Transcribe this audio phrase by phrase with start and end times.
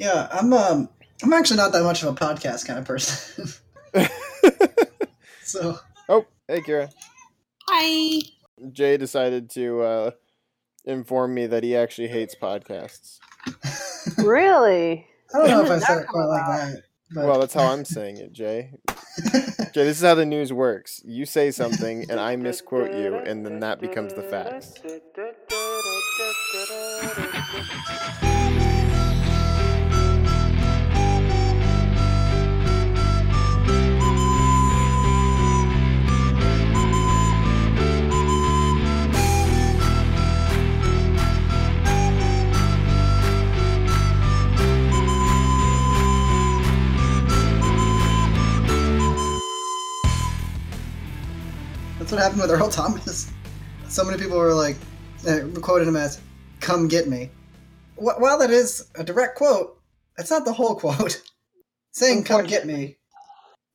[0.00, 0.88] Yeah, I'm um
[1.22, 3.48] I'm actually not that much of a podcast kind of person.
[5.42, 6.90] so oh, hey, Kira.
[7.68, 8.22] Hi.
[8.72, 10.10] Jay decided to uh,
[10.86, 13.18] inform me that he actually hates podcasts.
[14.18, 15.06] really?
[15.34, 16.82] I don't know if I said it quite like that.
[17.12, 18.72] But Well, that's how I'm saying it, Jay.
[19.28, 21.02] Jay, this is how the news works.
[21.04, 24.72] You say something, and I misquote you, and then that becomes the facts.
[52.10, 53.30] That's what happened with Earl Thomas.
[53.88, 54.76] So many people were like
[55.28, 56.20] uh, quoted him as
[56.60, 57.30] "Come get me."
[57.96, 59.78] Wh- While that is a direct quote,
[60.16, 61.22] that's not the whole quote.
[61.92, 62.96] Saying "Come get me"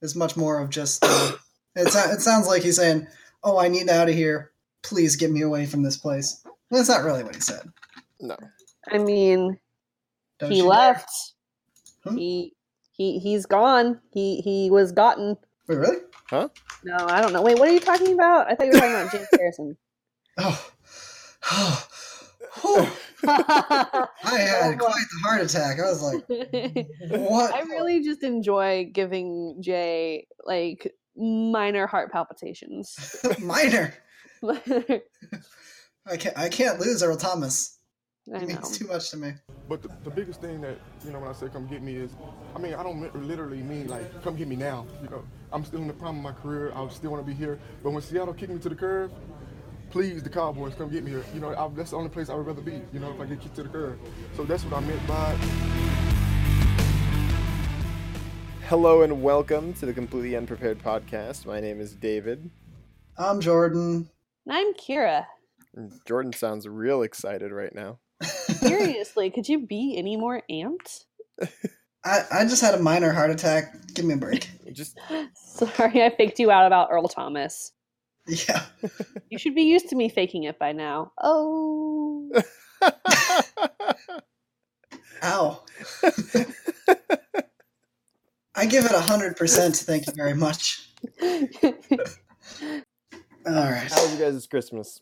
[0.02, 1.04] is much more of just.
[1.04, 1.32] Uh,
[1.76, 3.08] it, so- it sounds like he's saying,
[3.44, 4.52] "Oh, I need out of here.
[4.84, 7.72] Please get me away from this place." That's not really what he said.
[8.20, 8.36] No.
[8.92, 9.58] I mean,
[10.40, 11.10] Don't he left.
[12.04, 12.12] Huh?
[12.12, 12.54] He
[12.92, 14.00] he he's gone.
[14.12, 15.38] He he was gotten.
[15.68, 15.98] Wait, really?
[16.84, 17.42] No, I don't know.
[17.42, 18.50] Wait, what are you talking about?
[18.52, 19.78] I thought you were talking about James Harrison.
[20.38, 21.88] Oh.
[22.62, 22.88] Whew.
[23.28, 25.80] I had quite the heart attack.
[25.80, 26.24] I was like,
[27.10, 27.54] what?
[27.54, 33.16] I really just enjoy giving Jay like minor heart palpitations.
[33.40, 33.94] minor.
[34.44, 35.02] I
[36.08, 36.38] I can't.
[36.38, 37.75] I can't lose Earl Thomas.
[38.26, 38.40] He know.
[38.40, 39.34] means too much to me.
[39.70, 42.12] But the, the biggest thing that, you know, when I say come get me is,
[42.56, 44.88] I mean, I don't literally mean like, come get me now.
[45.04, 46.72] You know, I'm still in the prime of my career.
[46.76, 47.60] I still want to be here.
[47.84, 49.12] But when Seattle kicked me to the curb,
[49.92, 51.24] please, the Cowboys, come get me here.
[51.36, 53.26] You know, I, that's the only place I would rather be, you know, if I
[53.26, 54.00] get kicked to the curb.
[54.36, 55.40] So that's what I meant by it.
[58.68, 61.46] Hello and welcome to the Completely Unprepared podcast.
[61.46, 62.50] My name is David.
[63.20, 64.10] I'm Jordan.
[64.48, 65.28] And I'm Kira.
[66.08, 68.00] Jordan sounds real excited right now.
[68.24, 71.06] Seriously, could you be any more amped?
[72.06, 73.74] I, I just had a minor heart attack.
[73.94, 74.50] Give me a break.
[74.74, 74.98] Just
[75.36, 77.72] Sorry, I faked you out about Earl Thomas.
[78.28, 78.62] Yeah.
[79.30, 81.12] You should be used to me faking it by now.
[81.22, 82.32] Oh.
[85.24, 85.64] Ow.
[88.56, 89.76] I give it a hundred percent.
[89.76, 90.90] Thank you very much.
[91.22, 91.72] All
[93.46, 93.88] right.
[93.92, 95.00] How was your guys' Christmas?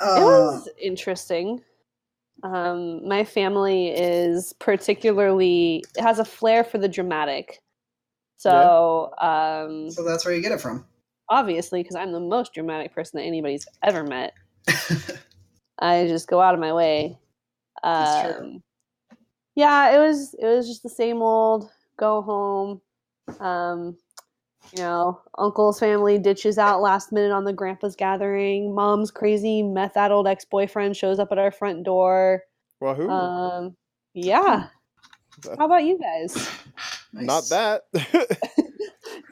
[0.00, 1.62] it Uh, was interesting.
[2.42, 7.60] Um, my family is particularly it has a flair for the dramatic.
[8.36, 10.84] So um, so that's where you get it from.
[11.28, 14.34] obviously, because I'm the most dramatic person that anybody's ever met,
[15.78, 17.18] I just go out of my way.
[17.82, 18.62] Um,
[19.54, 22.80] yeah, it was it was just the same old go home.
[23.40, 23.96] Um,
[24.72, 28.74] you know, uncle's family ditches out last minute on the grandpa's gathering.
[28.74, 32.42] Mom's crazy meth addled ex boyfriend shows up at our front door.
[32.80, 33.08] Wahoo!
[33.08, 33.76] Um,
[34.14, 34.68] yeah.
[35.58, 36.48] How about you guys?
[37.14, 37.26] Nice.
[37.26, 37.82] Not that.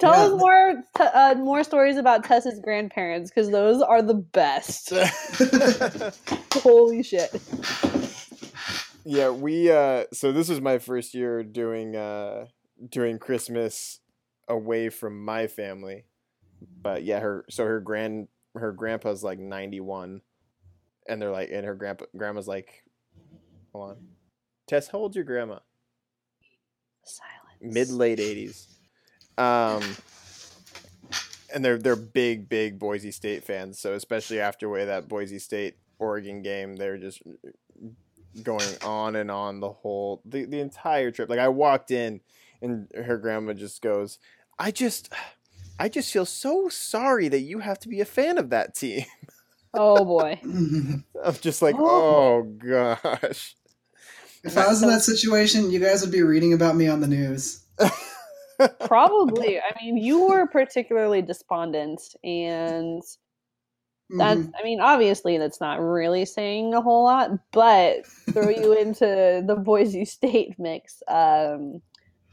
[0.00, 0.26] Tell Yeah.
[0.26, 4.92] us more t- uh, more stories about Tessa's grandparents because those are the best.
[6.62, 7.30] Holy shit!
[9.04, 9.70] yeah, we.
[9.70, 12.46] uh So this was my first year doing uh
[12.86, 14.00] doing Christmas
[14.50, 16.04] away from my family,
[16.82, 20.20] but yeah, her so her grand her grandpa's like ninety one,
[21.08, 22.84] and they're like, and her grandpa grandma's like,
[23.72, 23.96] hold on,
[24.66, 25.60] Tess, how old's your grandma?
[27.04, 27.74] Silence.
[27.74, 28.66] mid late eighties.
[29.38, 29.82] Um,
[31.54, 33.78] and they're they're big big Boise State fans.
[33.78, 37.22] So especially after way that Boise State Oregon game, they're just
[38.42, 41.30] going on and on the whole the the entire trip.
[41.30, 42.20] Like I walked in,
[42.60, 44.18] and her grandma just goes,
[44.60, 45.12] "I just."
[45.82, 49.04] I just feel so sorry that you have to be a fan of that team.
[49.72, 50.38] Oh boy.
[51.24, 53.54] I'm just like, oh gosh.
[54.44, 57.06] if I was in that situation, you guys would be reading about me on the
[57.06, 57.64] news.
[58.80, 59.58] Probably.
[59.60, 63.00] I mean, you were particularly despondent, and
[64.10, 64.52] that's, Mhm.
[64.58, 69.54] I mean, obviously that's not really saying a whole lot, but throw you into the
[69.56, 71.00] Boise State mix.
[71.08, 71.80] Um,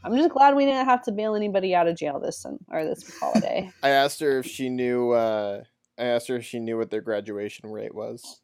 [0.04, 2.84] I'm just glad we didn't have to bail anybody out of jail this sun- or
[2.84, 3.70] this holiday.
[3.82, 5.10] I asked her if she knew.
[5.12, 5.62] Uh,
[5.98, 8.40] I asked her if she knew what their graduation rate was,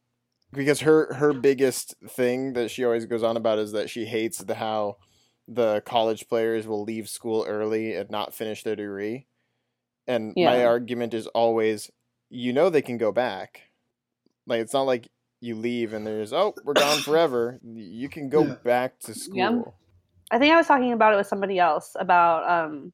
[0.53, 4.39] because her her biggest thing that she always goes on about is that she hates
[4.39, 4.97] the how
[5.47, 9.27] the college players will leave school early and not finish their degree.
[10.07, 11.91] And my argument is always,
[12.31, 13.63] you know, they can go back.
[14.47, 15.09] Like it's not like
[15.41, 17.61] you leave and there's oh we're gone forever.
[17.63, 18.55] You can go Yeah.
[18.65, 19.37] back to school.
[19.37, 19.61] Yeah.
[20.31, 22.93] I think I was talking about it with somebody else about um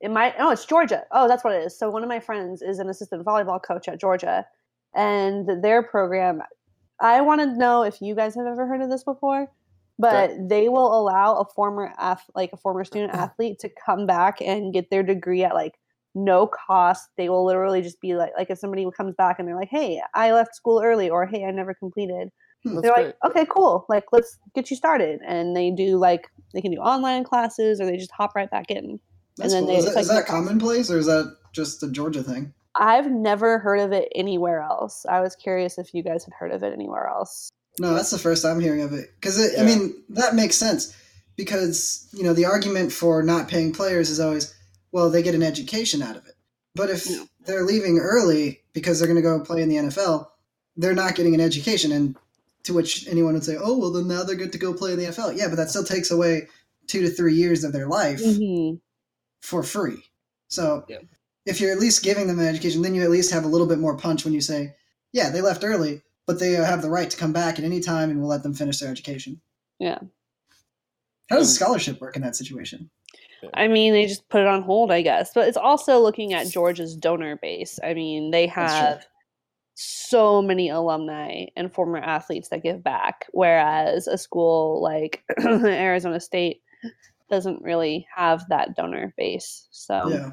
[0.00, 1.04] it might oh it's Georgia.
[1.12, 1.78] Oh, that's what it is.
[1.78, 4.46] So one of my friends is an assistant volleyball coach at Georgia
[4.94, 6.42] and their program
[7.00, 9.48] I want to know if you guys have ever heard of this before,
[9.98, 14.40] but they will allow a former ath- like a former student athlete to come back
[14.40, 15.74] and get their degree at like
[16.14, 17.08] no cost.
[17.16, 20.00] They will literally just be like like if somebody comes back and they're like, "Hey,
[20.14, 22.30] I left school early," or "Hey, I never completed."
[22.74, 23.06] That's they're great.
[23.06, 23.86] like, okay, cool.
[23.88, 25.20] Like, let's get you started.
[25.26, 28.70] And they do like they can do online classes or they just hop right back
[28.70, 28.98] in.
[29.36, 29.72] That's then cool.
[29.72, 32.52] they- Is, it's that, is like- that commonplace or is that just a Georgia thing?
[32.78, 35.06] I've never heard of it anywhere else.
[35.08, 37.48] I was curious if you guys had heard of it anywhere else.
[37.78, 39.10] No, that's the first I'm hearing of it.
[39.18, 40.94] Because I mean, that makes sense.
[41.36, 44.54] Because you know, the argument for not paying players is always,
[44.92, 46.34] well, they get an education out of it.
[46.74, 47.24] But if Yeah.
[47.46, 50.26] they're leaving early because they're going to go play in the NFL,
[50.76, 51.92] they're not getting an education.
[51.92, 52.16] And
[52.66, 54.98] to which anyone would say, oh, well, then now they're good to go play in
[54.98, 55.36] the NFL.
[55.36, 56.48] Yeah, but that still takes away
[56.86, 58.76] two to three years of their life Mm-hmm.
[59.40, 60.02] for free.
[60.48, 60.98] So Yeah.
[61.46, 63.66] if you're at least giving them an education, then you at least have a little
[63.66, 64.74] bit more punch when you say,
[65.12, 68.10] yeah, they left early, but they have the right to come back at any time
[68.10, 69.40] and we'll let them finish their education.
[69.78, 69.98] Yeah.
[71.30, 72.90] How does scholarship work in that situation?
[73.54, 75.32] I mean, they just put it on hold, I guess.
[75.34, 77.78] But it's also looking at Georgia's donor base.
[77.84, 78.80] I mean, they That's true.
[78.88, 79.06] have
[79.76, 86.62] so many alumni and former athletes that give back, whereas a school like Arizona State
[87.30, 89.68] doesn't really have that donor base.
[89.70, 90.30] So yeah.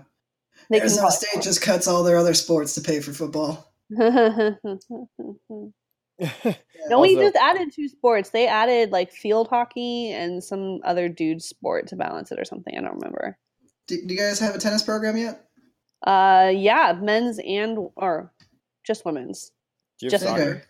[0.70, 3.74] they Arizona probably State just cuts all their other sports to pay for football.
[6.90, 8.30] No, we just added two sports.
[8.30, 12.78] They added like field hockey and some other dude sport to balance it or something.
[12.78, 13.38] I don't remember.
[13.88, 15.46] Do, do you guys have a tennis program yet?
[16.06, 18.33] Uh, yeah, men's and or
[18.86, 19.52] just women's.
[20.00, 20.42] Do you Just soccer?
[20.42, 20.62] Okay.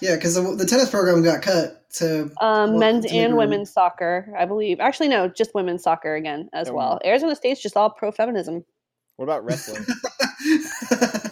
[0.00, 2.30] Yeah, because the, the tennis program got cut to.
[2.40, 4.78] Um, Well, men's to and women's soccer, I believe.
[4.78, 7.00] Actually, no, just women's soccer again as well.
[7.04, 8.64] Arizona State's just all pro feminism.
[9.16, 9.84] What about wrestling?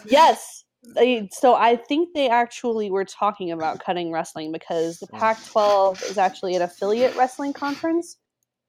[0.09, 0.65] Yes.
[0.95, 6.17] They, so I think they actually were talking about cutting wrestling because the Pac-12 is
[6.17, 8.17] actually an affiliate wrestling conference.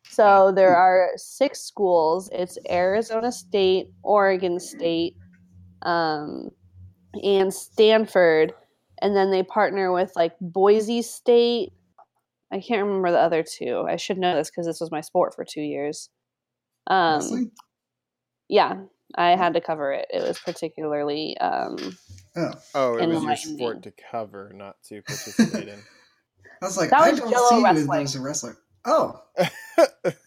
[0.10, 2.30] So there are six schools.
[2.32, 5.16] It's Arizona State, Oregon State,
[5.84, 6.50] um,
[7.24, 8.54] and Stanford,
[9.02, 11.74] and then they partner with like Boise State.
[12.52, 13.86] I can't remember the other two.
[13.88, 16.10] I should know this because this was my sport for two years.
[16.88, 17.52] Um, Wrestling?
[18.48, 18.76] yeah,
[19.16, 20.08] I had to cover it.
[20.14, 21.98] It was particularly um,
[22.36, 25.80] Oh, Oh, it was your sport to cover, not to participate in.
[26.62, 28.58] I was like, That I was don't Jell-O see you as a wrestler.
[28.86, 29.22] Oh,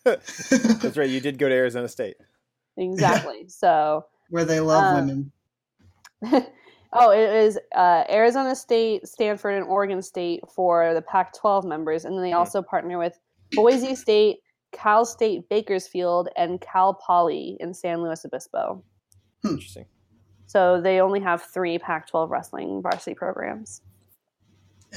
[0.04, 1.08] That's right.
[1.08, 2.16] You did go to Arizona State.
[2.76, 3.48] exactly.
[3.48, 5.32] so, where they love Um,
[6.22, 6.46] women.
[6.92, 12.14] oh, it is uh, Arizona State, Stanford, and Oregon State for the Pac-12 members, and
[12.14, 13.18] then they also partner with
[13.52, 14.38] Boise State,
[14.72, 18.82] Cal State Bakersfield, and Cal Poly in San Luis Obispo.
[19.44, 19.86] Interesting.
[20.46, 23.82] So they only have three Pac-12 wrestling varsity programs.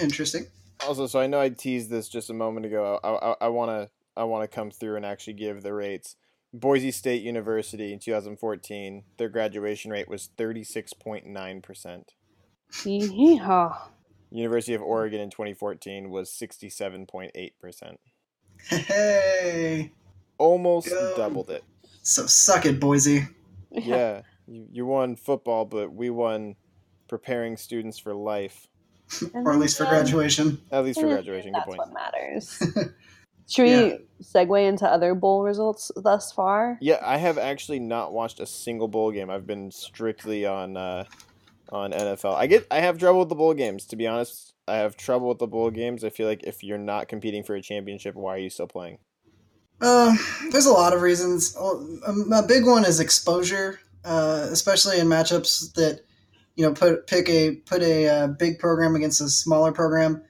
[0.01, 0.47] Interesting.
[0.87, 2.99] Also, so I know I teased this just a moment ago.
[3.03, 6.15] I I want to I want to come through and actually give the rates.
[6.53, 12.03] Boise State University in 2014, their graduation rate was 36.9%.
[12.71, 13.77] Yeehaw.
[14.31, 17.95] University of Oregon in 2014 was 67.8%.
[18.69, 19.91] Hey,
[20.37, 21.13] Almost Go.
[21.17, 21.63] doubled it.
[22.01, 23.27] so suck it, Boise.
[23.71, 26.55] Yeah, you, you won football, but we won
[27.07, 28.67] preparing students for life,
[29.33, 30.59] or at least for graduation.
[30.71, 31.51] at least for Yeah, graduation.
[31.53, 31.79] Good That's point.
[31.79, 32.63] what matters.
[33.49, 33.97] Should we Yeah.
[34.21, 36.77] segue into other bowl results thus far?
[36.81, 39.29] Yeah, I have actually not watched a single bowl game.
[39.29, 41.05] I've been strictly on uh,
[41.69, 42.35] on NFL.
[42.35, 43.85] I get I have trouble with the bowl games.
[43.87, 46.03] To be honest, I have trouble with the bowl games.
[46.03, 48.99] I feel like if you're not competing for a championship, why are you still playing?
[49.81, 50.15] Uh,
[50.51, 51.57] there's a lot of reasons.
[51.57, 56.01] Um, A big one is exposure, uh, especially in matchups that
[56.55, 60.21] you know put pick a put a uh, big program against a smaller program.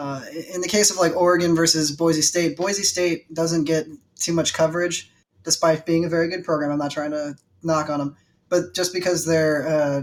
[0.00, 0.22] Uh,
[0.54, 3.86] in the case of like Oregon versus Boise State, Boise State doesn't get
[4.18, 5.12] too much coverage,
[5.44, 6.70] despite being a very good program.
[6.70, 8.16] I'm not trying to knock on them,
[8.48, 10.02] but just because they're uh,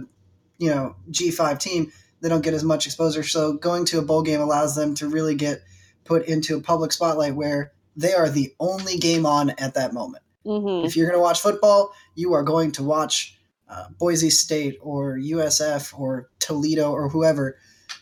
[0.60, 3.24] you know G5 team, they don't get as much exposure.
[3.24, 5.64] So going to a bowl game allows them to really get
[6.04, 10.24] put into a public spotlight where they are the only game on at that moment.
[10.46, 10.86] Mm-hmm.
[10.86, 13.36] If you're going to watch football, you are going to watch
[13.68, 17.58] uh, Boise State or USF or Toledo or whoever.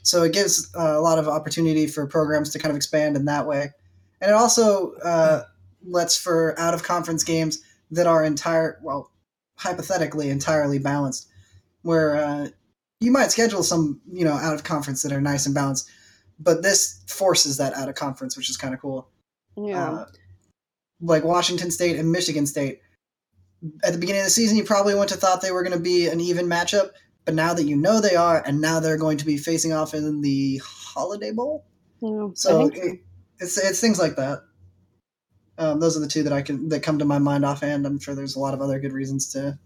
[0.05, 3.25] So it gives uh, a lot of opportunity for programs to kind of expand in
[3.25, 3.71] that way.
[4.21, 5.43] And it also uh,
[5.83, 9.11] lets for out of conference games that are entire, well,
[9.57, 11.27] hypothetically entirely balanced,
[11.81, 12.47] where uh,
[12.99, 15.89] you might schedule some, you know, out of conference that are nice and balanced,
[16.39, 19.09] but this forces that out of conference, which is kind of cool.
[19.57, 19.91] Yeah.
[19.91, 20.05] Uh,
[21.01, 22.81] like Washington State and Michigan State.
[23.83, 25.79] At the beginning of the season, you probably wouldn't have thought they were going to
[25.79, 26.91] be an even matchup,
[27.25, 29.93] but now that you know they are, and now they're going to be facing off
[29.93, 31.65] in the Holiday Bowl,
[32.01, 33.01] Yeah, so it,
[33.39, 34.43] it's it's things like that.
[35.57, 37.87] Um, those are the two that I can that come to my mind offhand.
[37.87, 39.57] I'm sure there's a lot of other good reasons to.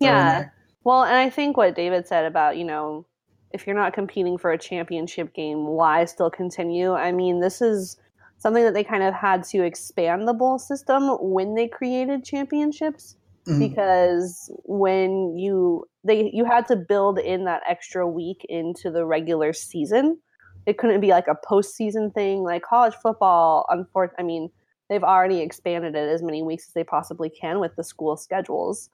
[0.00, 0.48] Yeah.
[0.84, 3.06] Well, and I think what David said about, you know,
[3.52, 6.92] if you're not competing for a championship game, why still continue?
[6.92, 7.96] I mean, this is
[8.38, 13.16] something that they kind of had to expand the bowl system when they created championships
[13.46, 13.58] Mhm.
[13.58, 19.52] because when you they you had to build in that extra week into the regular
[19.52, 20.18] season.
[20.66, 23.66] It couldn't be like a postseason thing like college football.
[23.70, 24.48] Unfor- I mean,
[24.88, 28.88] they've already expanded it as many weeks as they possibly can with the school schedules,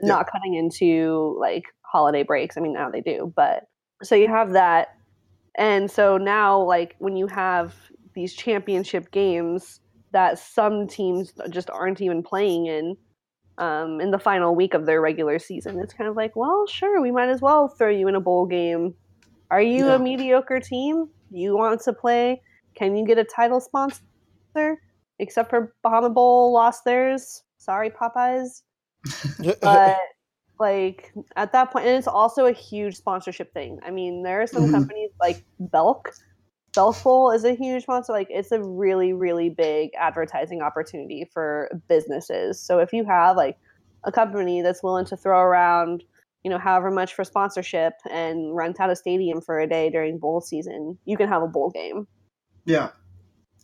[0.00, 0.08] Yeah.
[0.08, 2.56] not cutting into like holiday breaks.
[2.56, 3.68] I mean, now they do, but
[4.02, 4.96] so you have that,
[5.54, 7.74] and so now like when you have
[8.14, 9.80] these championship games
[10.10, 12.96] that some teams just aren't even playing in
[13.62, 15.78] um, in the final week of their regular season.
[15.78, 18.44] It's kind of like, well, sure, we might as well throw you in a bowl
[18.46, 18.94] game.
[19.50, 19.94] Are you Yeah.
[19.94, 21.08] a mediocre team?
[21.30, 22.42] You want to play?
[22.74, 24.02] Can you get a title sponsor?
[25.18, 27.44] Except for Bahama Bowl lost theirs.
[27.58, 28.62] Sorry, Popeyes.
[29.62, 29.98] But
[30.58, 33.78] like at that point, and it's also a huge sponsorship thing.
[33.86, 34.72] I mean, there are some Mhm.
[34.72, 36.12] companies like Belk.
[36.74, 38.12] Bowl is a huge sponsor.
[38.12, 42.60] Like it's a really, really big advertising opportunity for businesses.
[42.60, 43.58] So if you have like
[44.04, 46.04] a company that's willing to throw around,
[46.44, 50.18] you know, however much for sponsorship and rent out a stadium for a day during
[50.18, 52.06] bowl season, you can have a bowl game.
[52.64, 52.90] Yeah.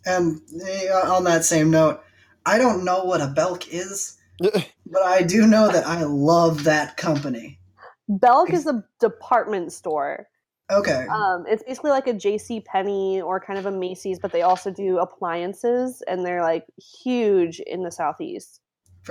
[0.05, 2.03] And uh, on that same note,
[2.47, 6.97] I don't know what a Belk is, but I do know that I love that
[6.97, 7.59] company.
[8.09, 10.29] Belk is a department store.
[10.71, 11.07] Okay.
[11.11, 12.61] Um, it's basically like a J.C.
[12.61, 17.61] Penney or kind of a Macy's, but they also do appliances, and they're like huge
[17.61, 18.61] in the southeast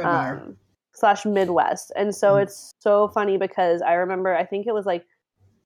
[0.03, 0.57] um,
[0.93, 1.91] slash Midwest.
[1.95, 2.43] And so Mhm.
[2.43, 5.05] it's so funny because I remember, I think it was like,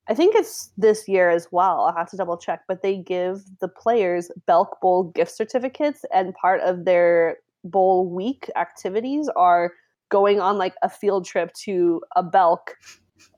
[0.08, 1.82] I think it's this year as well.
[1.82, 6.34] I'll have to double check, but they give the players Belk Bowl gift certificates, and
[6.36, 9.74] part of their bowl week activities are
[10.10, 12.76] going on like a field trip to a Belk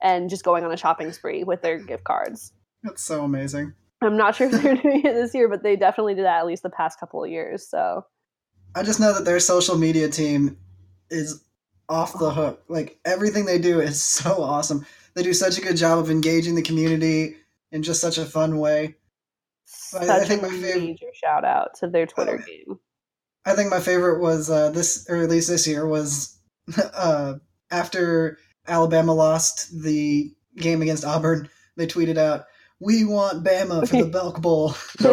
[0.02, 2.52] and just going on a shopping spree with their gift cards.
[2.84, 3.74] That's so amazing.
[4.02, 6.46] I'm not sure if they're doing it this year, but they definitely did that at
[6.46, 7.68] least the past couple of years.
[7.68, 8.06] So
[8.76, 10.58] I just know that their social media team
[11.10, 11.44] is
[11.90, 12.64] off the hook.
[12.68, 14.86] Like everything they do is so awesome.
[15.16, 17.36] They do such a good job of engaging the community
[17.72, 18.96] in just such a fun way.
[20.00, 22.46] I- I think my favorite- major shout out to their Twitter Oh.
[22.46, 22.80] game.
[23.46, 26.38] I think my favorite was uh, this, or at least this year, was
[26.94, 27.36] uh,
[27.72, 28.38] after
[28.68, 31.50] Alabama lost the game against Auburn.
[31.76, 32.46] They tweeted out,
[32.80, 34.76] "We want Bama for the Belk Bowl."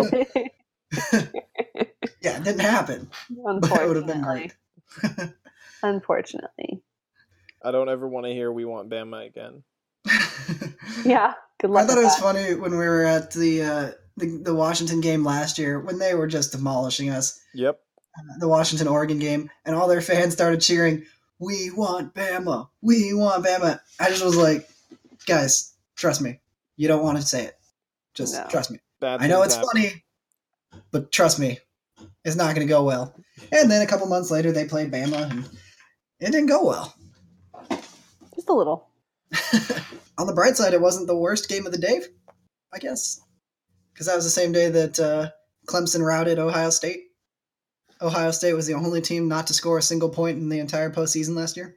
[2.21, 3.11] yeah, it didn't happen.
[3.30, 4.52] But it would have been Unfortunately.
[5.02, 5.30] great.
[5.83, 6.83] Unfortunately.
[7.62, 9.62] I don't ever want to hear we want Bama again.
[11.04, 11.35] Yeah.
[11.61, 11.85] Good luck.
[11.85, 11.88] I luck.
[11.88, 12.23] thought it was that.
[12.23, 16.14] funny when we were at the, uh, the the Washington game last year when they
[16.14, 17.40] were just demolishing us.
[17.54, 17.80] Yep.
[18.38, 21.04] The Washington Oregon game, and all their fans started cheering,
[21.40, 22.68] "We want Bama!
[22.80, 24.68] We want Bama!" I just was like,
[25.26, 26.38] "Guys, trust me.
[26.76, 27.59] You don't want to say it.
[28.14, 28.47] Just No.
[28.49, 28.78] trust me.
[29.00, 29.68] Bad I know it's happen.
[29.73, 30.04] funny,
[30.92, 31.59] but trust me,
[32.25, 33.14] it's not going to go well."
[33.50, 35.44] And then a couple months later, they played Bama, and
[36.20, 36.94] it didn't go well.
[38.35, 38.88] Just a little.
[40.18, 42.02] On the bright side, it wasn't the worst game of the day,
[42.73, 43.20] I guess,
[43.92, 45.30] because that was the same day that uh,
[45.66, 47.04] Clemson routed Ohio State.
[48.02, 50.90] Ohio State was the only team not to score a single point in the entire
[50.90, 51.76] postseason last year.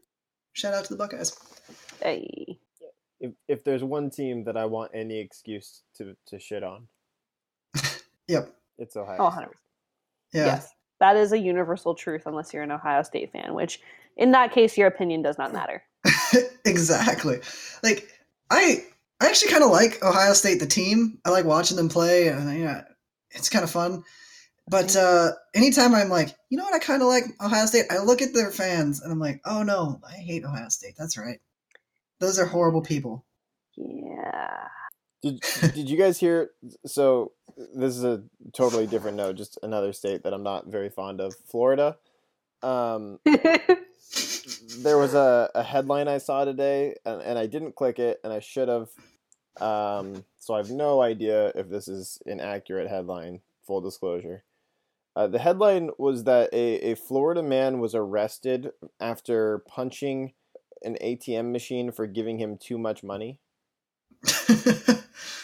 [0.53, 1.36] Shout out to the Buckeyes.
[2.01, 2.60] Hey.
[3.20, 6.88] If, if there's one team that I want any excuse to, to shit on,
[8.27, 8.53] Yep.
[8.77, 9.18] it's Ohio.
[9.20, 9.46] Oh, State.
[9.46, 9.50] 100%.
[10.34, 10.46] Yeah.
[10.46, 10.70] Yes.
[11.00, 13.80] That is a universal truth unless you're an Ohio State fan, which
[14.18, 15.84] in that case, your opinion does not matter.
[16.65, 17.39] exactly.
[17.82, 18.08] Like
[18.50, 18.84] I,
[19.20, 21.20] I actually kind of like Ohio State, the team.
[21.25, 22.84] I like watching them play, and yeah,
[23.32, 24.03] it's kind of fun.
[24.67, 27.86] But uh, anytime I'm like, you know what, I kind of like Ohio State.
[27.89, 30.96] I look at their fans, and I'm like, oh no, I hate Ohio State.
[30.98, 31.39] That's right.
[32.20, 33.25] Those are horrible people.
[33.75, 34.67] Yeah.
[35.22, 35.41] Did
[35.74, 36.51] Did you guys hear?
[36.86, 37.34] So
[37.75, 41.36] this is a totally different note, just another state that I'm not very fond of,
[41.46, 41.98] Florida.
[42.62, 48.22] Um, there was a, a headline I saw today, and, and I didn't click it,
[48.24, 48.89] and I should have.
[49.60, 53.41] Um, so I have no idea if this is an accurate headline.
[53.67, 54.43] Full disclosure.
[55.15, 60.34] Uh, the headline was that a, a Florida man was arrested after punching
[60.84, 63.39] an ATM machine for giving him too much money.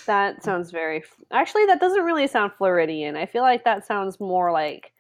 [0.06, 1.04] that sounds very.
[1.32, 3.16] Actually, that doesn't really sound Floridian.
[3.16, 4.92] I feel like that sounds more like.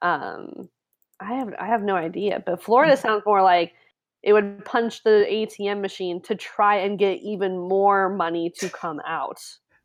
[0.00, 0.68] Um,
[1.20, 3.72] I have I have no idea, but Florida sounds more like
[4.22, 9.00] it would punch the ATM machine to try and get even more money to come
[9.06, 9.40] out.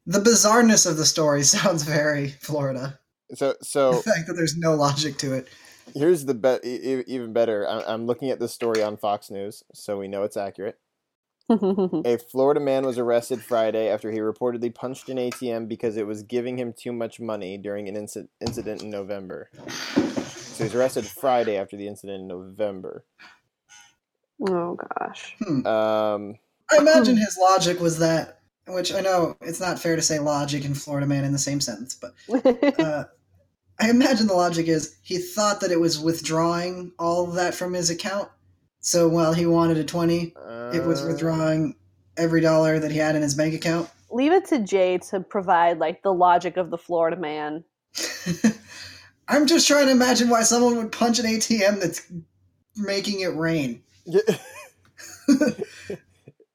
[0.06, 3.00] The bizarreness of the story sounds very Florida.
[3.36, 5.48] So The so fact that there's no logic to it.
[5.93, 7.67] here's the be- e- e- even better.
[7.67, 10.77] I'm, I'm looking at this story on Fox News, so we know it's accurate.
[11.50, 16.24] A Florida man was arrested Friday after he reportedly punched an ATM because it was
[16.24, 19.50] giving him too much money during an inci- incident in November.
[19.96, 23.05] So he's arrested Friday after the incident in November.
[24.50, 25.36] oh gosh.
[25.48, 26.36] Um,
[26.69, 30.65] I imagine his logic was that, which I know it's not fair to say logic
[30.65, 32.13] and Florida man in the same sentence, but
[32.79, 33.05] uh,
[33.79, 37.74] I imagine the logic is he thought that it was withdrawing all of that from
[37.74, 38.29] his account.
[38.79, 40.34] So while he wanted a 20,
[40.74, 41.75] it was uh, withdrawing
[42.15, 43.89] every dollar that he had in his bank account.
[44.10, 47.63] Leave it to Jay to provide like the logic of the Florida man.
[49.27, 52.01] I'm just trying to imagine why someone would punch an ATM that's
[52.75, 53.84] making it rain.
[54.05, 54.22] Yeah.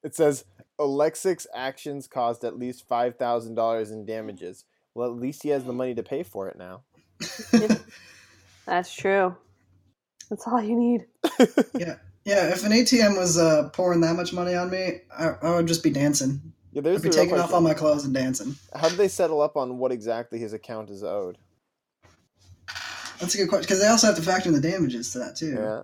[0.02, 0.44] it says
[0.78, 4.64] Alexic's actions caused at least five thousand dollars in damages.
[4.94, 6.82] Well, at least he has the money to pay for it now.
[8.66, 9.36] That's true.
[10.30, 11.06] That's all you need.
[11.78, 12.50] yeah, yeah.
[12.50, 15.82] If an ATM was uh, pouring that much money on me, I, I would just
[15.82, 16.40] be dancing.
[16.72, 18.56] Yeah, I'd be the real taking off all my clothes and dancing.
[18.74, 21.36] How did they settle up on what exactly his account is owed?
[23.18, 25.36] That's a good question because they also have to factor in the damages to that
[25.36, 25.54] too.
[25.54, 25.82] Yeah,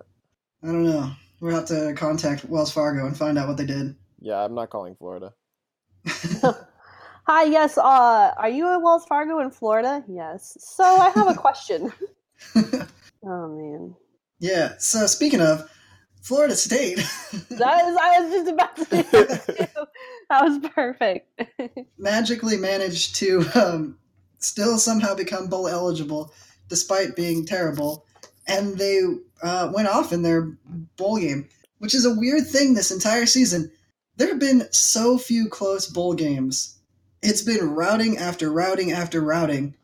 [0.62, 1.10] I don't know.
[1.40, 3.94] We'll have to contact Wells Fargo and find out what they did.
[4.18, 4.42] yeah.
[4.42, 5.34] I'm not calling Florida.
[7.28, 7.76] Hi, yes.
[7.76, 10.02] Uh, are you at Wells Fargo in Florida?
[10.08, 10.56] Yes.
[10.60, 11.92] So I have a question.
[12.56, 13.94] oh man,
[14.38, 14.72] yeah.
[14.78, 15.70] So speaking of
[16.22, 16.96] Florida State,
[17.50, 17.96] that is.
[18.00, 19.88] I was just about to say that.
[20.30, 21.38] That was perfect.
[21.98, 23.98] magically managed to um,
[24.38, 26.32] still somehow become bowl eligible
[26.68, 28.06] despite being terrible,
[28.46, 29.02] and they
[29.42, 30.56] uh, went off in their
[30.96, 33.70] bowl game, which is a weird thing this entire season.
[34.16, 36.77] There have been so few close bowl games.
[37.22, 39.74] It's been routing after routing after routing.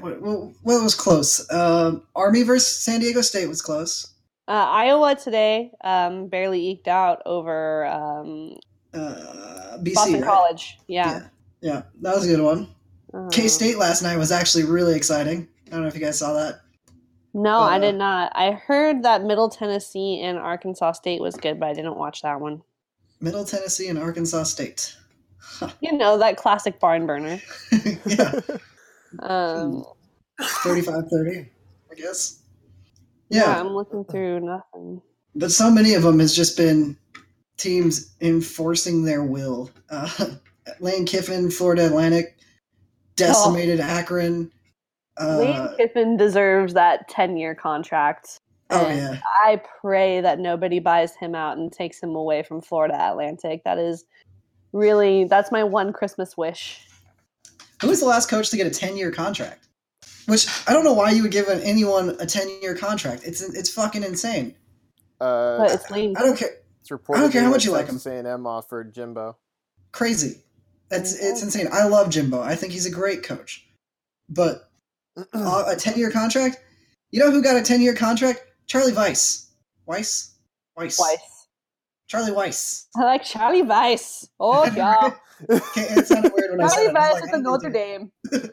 [0.00, 1.48] Well, what what was close?
[1.50, 4.12] Uh, Army versus San Diego State was close.
[4.48, 8.56] Uh, Iowa today um, barely eked out over um,
[8.94, 10.24] Uh, BC, Boston right?
[10.24, 10.78] College.
[10.86, 11.10] Yeah.
[11.10, 11.26] yeah,
[11.60, 12.68] yeah, that was a good one.
[13.12, 15.48] Uh, K State last night was actually really exciting.
[15.66, 16.60] I don't know if you guys saw that.
[17.34, 18.32] No, I uh, did not.
[18.34, 22.40] I heard that Middle Tennessee and Arkansas State was good, but I didn't watch that
[22.40, 22.62] one.
[23.20, 24.96] Middle Tennessee and Arkansas State.
[25.80, 27.40] You know that classic barn burner.
[28.06, 28.40] yeah,
[29.20, 29.84] Um,
[30.40, 31.48] 35 30,
[31.90, 32.42] I guess.
[33.30, 33.40] yeah.
[33.42, 35.00] Yeah, I'm looking through nothing.
[35.34, 36.96] but so many of them has just been
[37.56, 39.70] teams enforcing their will.
[39.88, 40.34] Uh,
[40.80, 42.36] Lane Kiffin, Florida Atlantic,
[43.16, 44.50] decimated Akron.
[45.18, 48.40] Uh, Lane Kiffin deserves that 10 year contract.
[48.70, 49.20] oh, yeah.
[49.44, 53.62] I pray that nobody buys him out and takes him away from Florida Atlantic.
[53.64, 54.04] That is
[54.76, 56.80] really, that's my one Christmas wish.
[57.80, 59.66] Who was the last coach to get a 10 year contract?
[60.26, 63.22] Which I don't know why you would give anyone a 10 year contract.
[63.24, 64.54] It's it's fucking insane.
[65.20, 66.14] Uh, But it's Lane.
[66.16, 66.50] I don't care.
[66.80, 69.36] it's reported I don't care how much you like Texas A&M offered Jimbo.
[69.92, 70.42] Crazy.
[70.88, 71.26] That's Okay.
[71.26, 71.68] it's insane.
[71.72, 72.40] I love Jimbo.
[72.40, 73.66] I think he's a great coach.
[74.28, 74.68] But
[75.32, 76.60] uh, a 10 year contract?
[77.12, 78.40] You know who got a 10 year contract?
[78.66, 79.46] Charlie Weis.
[79.86, 80.32] Weis?
[80.76, 80.96] Weis.
[80.96, 81.35] Twice.
[82.08, 82.86] Charlie Weis.
[82.96, 84.28] I like Charlie Weis.
[84.40, 85.14] Oh, yeah.
[85.50, 86.94] Okay, it sounded weird when I said Charlie.
[86.94, 88.10] Weis like, at the Notre Dame.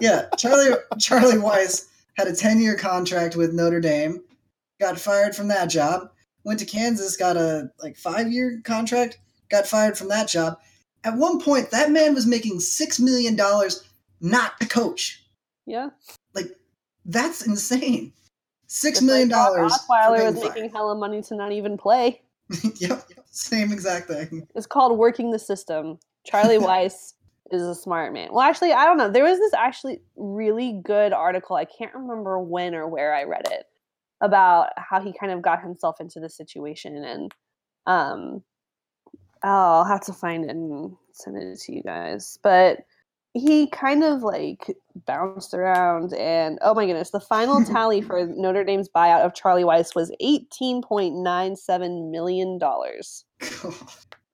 [0.00, 4.22] Yeah, Charlie Charlie Weis had a 10 year contract with Notre Dame,
[4.80, 6.10] got fired from that job,
[6.44, 9.18] went to Kansas, got a like 5 year contract,
[9.50, 10.58] got fired from that job.
[11.04, 13.84] At one point that man was making 6 million dollars
[14.20, 15.24] not to coach.
[15.66, 15.90] Yeah.
[16.34, 16.56] Like
[17.04, 18.12] that's insane.
[18.66, 19.76] Six Just million like dollars.
[19.86, 22.22] for Osweiler was making hella money to not even play.
[22.76, 24.46] yep, yep, same exact thing.
[24.54, 25.98] It's called working the system.
[26.24, 27.14] Charlie Weis
[27.50, 28.28] is a smart man.
[28.32, 29.10] Well, actually, I don't know.
[29.10, 31.56] There was this actually really good article.
[31.56, 33.64] I can't remember when or where I read it
[34.20, 37.34] about how he kind of got himself into this situation and
[37.86, 38.42] um
[39.44, 42.38] oh, I'll have to find it and send it to you guys.
[42.42, 42.78] But
[43.34, 48.64] he kind of like bounced around and oh my goodness, the final tally for Notre
[48.64, 53.24] Dame's buyout of Charlie Weis was 18.97 million dollars.
[53.40, 53.50] and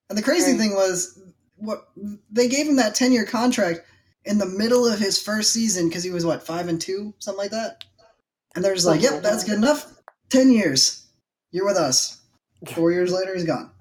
[0.17, 1.19] the crazy Very- thing was
[1.55, 1.89] what
[2.31, 3.81] they gave him that 10 year contract
[4.25, 7.37] in the middle of his first season because he was what, 5 and 2, something
[7.37, 7.83] like that.
[8.55, 9.93] And they're just like, "Yep, that's good enough.
[10.29, 11.05] 10 years.
[11.51, 12.17] You're with us."
[12.73, 13.71] 4 years later he's gone.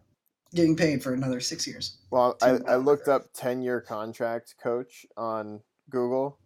[0.55, 1.99] Getting paid for another 6 years.
[2.11, 6.39] Well, I, I looked up 10 year contract coach on Google.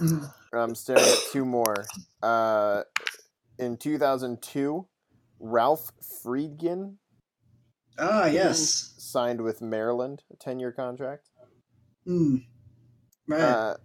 [0.00, 0.32] Mhm.
[0.52, 1.84] I'm staring at two more.
[2.22, 2.84] Uh,
[3.58, 4.86] in 2002,
[5.40, 5.92] Ralph
[6.24, 6.96] Friedgen
[7.98, 8.94] Ah, yes.
[8.96, 11.28] signed with Maryland, a 10 year contract.
[12.04, 12.36] Hmm.
[13.26, 13.40] Right.
[13.42, 13.76] Uh,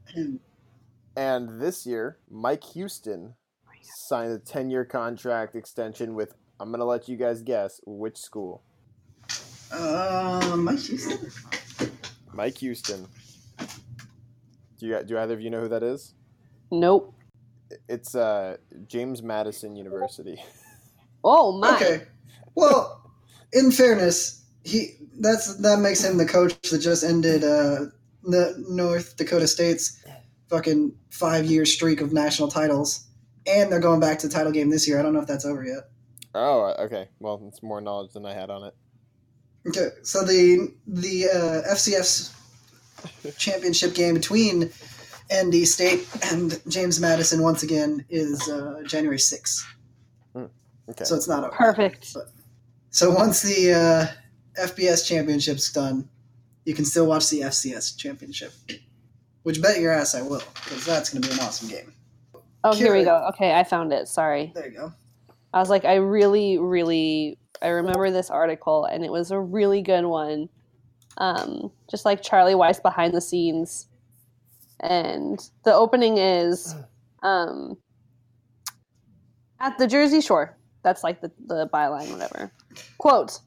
[1.18, 3.36] and this year, Mike Houston
[3.82, 8.18] signed a 10 year contract extension with, I'm going to let you guys guess, which
[8.18, 8.64] school?
[9.74, 11.32] Um, Mike Houston.
[12.34, 13.08] Mike Houston.
[14.78, 16.14] Do you do either of you know who that is?
[16.72, 17.14] Nope.
[17.90, 18.58] It's uh,
[18.88, 20.42] James Madison University.
[21.24, 21.76] Oh my.
[21.76, 22.04] Okay.
[22.56, 23.12] Well,
[23.54, 27.86] in fairness, he that's that makes him the coach that just ended uh,
[28.24, 30.04] the North Dakota State's
[30.50, 33.08] fucking five year streak of national titles,
[33.48, 35.00] and they're going back to the title game this year.
[35.00, 35.90] I don't know if that's over yet.
[36.36, 37.10] Oh, okay.
[37.20, 38.76] Well, it's more knowledge than I had on it.
[39.68, 42.34] Okay, so the the uh, FCS
[43.38, 44.70] championship game between
[45.34, 49.66] ND State and James Madison once again is uh, January sixth.
[50.90, 51.06] Okay.
[51.06, 51.56] So it's not over.
[51.56, 52.16] Perfect.
[52.90, 56.10] So once the uh, FBS championship's done,
[56.66, 58.52] you can still watch the FCS championship.
[59.44, 61.94] Which bet your ass I will, because that's going to be an awesome game.
[62.64, 63.28] Oh, here we go.
[63.34, 64.08] Okay, I found it.
[64.08, 64.52] Sorry.
[64.56, 64.94] There you go.
[65.54, 69.82] I was like, I really, really, I remember this article, and it was a really
[69.82, 70.50] good one.
[71.18, 73.88] Um, just like Charlie Weis behind the scenes,
[74.80, 76.76] and the opening is
[77.22, 77.78] um,
[79.60, 80.58] at the Jersey Shore.
[80.84, 82.52] That's like the the byline, whatever.
[82.98, 83.40] Quote: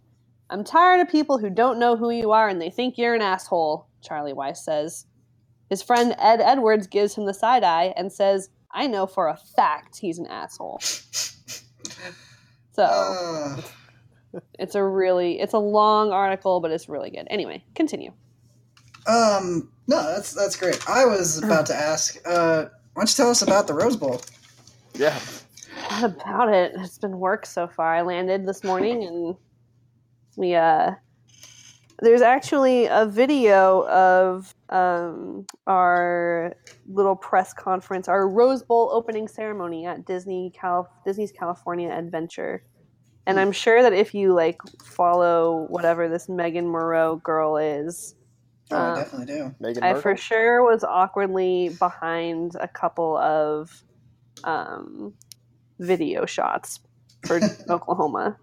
[0.49, 3.23] "I'm tired of people who don't know who you are and they think you're an
[3.23, 5.07] asshole." Charlie Weis says.
[5.69, 9.37] His friend Ed Edwards gives him the side eye and says, "I know for a
[9.37, 10.81] fact he's an asshole."
[12.77, 13.63] So Uh,
[14.59, 17.27] it's a really it's a long article, but it's really good.
[17.31, 18.13] Anyway, continue.
[19.07, 20.81] um, no, that's that's great.
[20.89, 24.21] I was about to ask, uh, why don't you tell us about the Rose Bowl?
[24.95, 25.19] yeah.
[25.89, 26.73] What about it?
[26.77, 27.95] It's been work so far.
[27.95, 29.37] I landed this morning and
[30.37, 30.93] we uh
[32.01, 36.55] there's actually a video of um our
[36.89, 42.63] little press conference, our Rose Bowl opening ceremony at Disney Cal- Disney's California Adventure.
[43.27, 48.15] And I'm sure that if you like follow whatever this Megan Moreau girl is,
[48.73, 49.55] Oh, I Uh, definitely do.
[49.61, 50.03] Megan I Merkel?
[50.03, 53.83] for sure was awkwardly behind a couple of
[54.43, 55.15] um,
[55.79, 56.81] video shots
[57.27, 57.39] for
[57.71, 58.37] Oklahoma.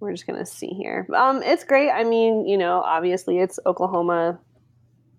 [0.00, 1.06] We're just gonna see here.
[1.14, 1.90] Um, it's great.
[1.90, 4.38] I mean, you know, obviously it's Oklahoma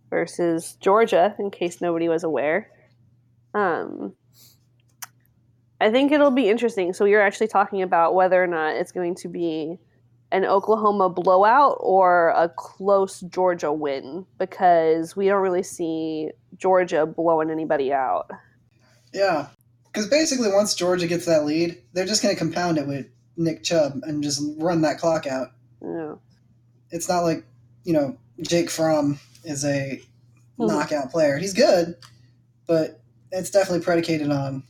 [0.09, 2.71] versus Georgia, in case nobody was aware.
[3.53, 4.13] Um,
[5.81, 6.93] I think it'll be interesting.
[6.93, 9.77] So you're actually talking about whether or not it's going to be
[10.31, 17.49] an Oklahoma blowout or a close Georgia win because we don't really see Georgia blowing
[17.51, 18.29] anybody out.
[19.13, 19.47] Yeah,
[19.85, 23.07] because basically once Georgia gets that lead, they're just going to compound it with
[23.37, 25.51] Nick Chubb and just run that clock out.
[25.81, 26.15] Yeah.
[26.91, 27.45] It's not like
[27.83, 30.01] you know Jake Fromm is a
[30.57, 30.67] Mhm.
[30.67, 31.37] knockout player.
[31.37, 31.95] He's good,
[32.65, 34.63] but it's definitely predicated on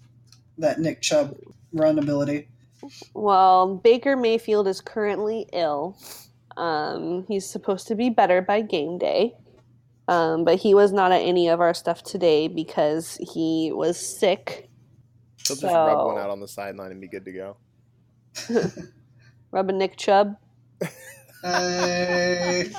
[0.57, 1.35] that Nick Chubb
[1.73, 2.47] run ability.
[3.13, 5.97] Well, Baker Mayfield is currently ill.
[6.57, 9.33] Um, he's supposed to be better by game day.
[10.07, 14.69] Um, but he was not at any of our stuff today because he was sick.
[15.47, 17.57] He'll just rub one out on the sideline and be good to go.
[19.51, 20.35] Rubbing Nick Chubb.
[21.41, 22.69] Hey.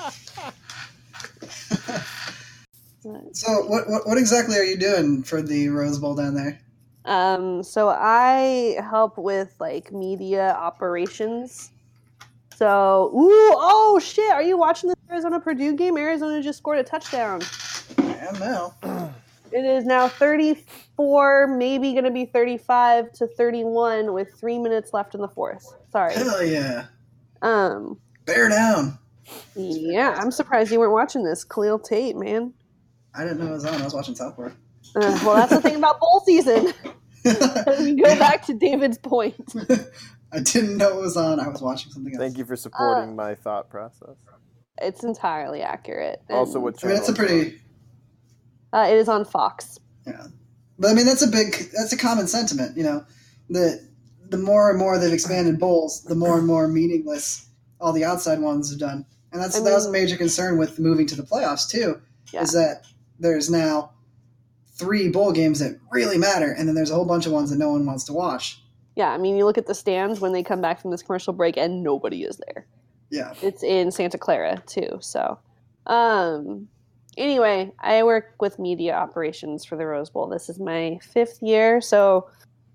[3.33, 6.59] so what, what what exactly are you doing for the Rose Bowl down there?
[7.07, 11.71] Um, so I help with like media operations.
[12.55, 14.31] So, ooh, oh shit!
[14.31, 15.95] Are you watching the Arizona Purdue game?
[15.95, 17.41] Arizona just scored a touchdown.
[17.97, 18.73] I am now.
[19.49, 25.15] It is now 34, maybe going to be 35 to 31 with three minutes left
[25.15, 25.73] in the fourth.
[25.89, 26.13] Sorry.
[26.13, 26.87] Hell yeah!
[27.41, 28.99] Um, Bear down.
[29.55, 31.45] yeah, I'm surprised you weren't watching this.
[31.45, 32.53] Khalil Tate, man.
[33.15, 33.81] I didn't know it was on.
[33.81, 34.51] I was watching Southport.
[34.95, 36.73] Uh, well, that's the thing about bowl season.
[37.79, 39.35] we go back to David's point.
[40.31, 41.39] I didn't know it was on.
[41.39, 42.21] I was watching something else.
[42.21, 44.15] Thank you for supporting my thought process.
[44.79, 46.21] It's entirely accurate.
[46.29, 47.27] Also, And, what I mean, it's a channel is it on?
[47.27, 47.61] pretty
[48.73, 49.79] uh, it is on Fox.
[50.05, 50.27] Yeah,
[50.77, 52.77] but I mean that's a big that's a common sentiment.
[52.77, 53.05] You know,
[53.49, 53.87] the
[54.29, 58.39] the more and more they've expanded bowls, the more and more meaningless all the outside
[58.39, 61.23] ones have done, and that's I that was a major concern with moving to the
[61.23, 62.01] playoffs too.
[62.33, 62.41] Yeah.
[62.41, 62.85] Is that
[63.19, 63.91] there's now
[64.77, 67.57] three bowl games that really matter, and then there's a whole bunch of ones that
[67.57, 68.61] no one wants to watch.
[68.95, 71.33] Yeah, I mean, you look at the stands when they come back from this commercial
[71.33, 72.65] break, and nobody is there.
[73.09, 74.97] Yeah, It's in Santa Clara too.
[74.99, 75.39] So,
[75.85, 76.67] um,
[77.17, 80.27] anyway, I work with media operations for the Rose Bowl.
[80.27, 82.29] This is my fifth year, so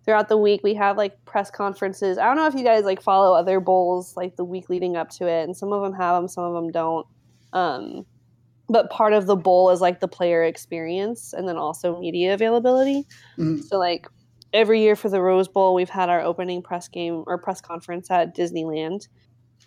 [0.05, 2.19] throughout the week we have like press conferences.
[2.19, 5.11] I don't know if you guys like follow other bowls like the week leading up
[5.11, 7.07] to it, and some of them have them, some of them don't.
[7.53, 8.07] Um,
[8.69, 13.07] but part of the bowl is like the player experience and then also media availability.
[13.39, 13.63] Mhm.
[13.65, 14.07] So like
[14.53, 18.11] every year for the Rose Bowl, we've had our opening press game or press conference
[18.11, 19.09] at Disneyland.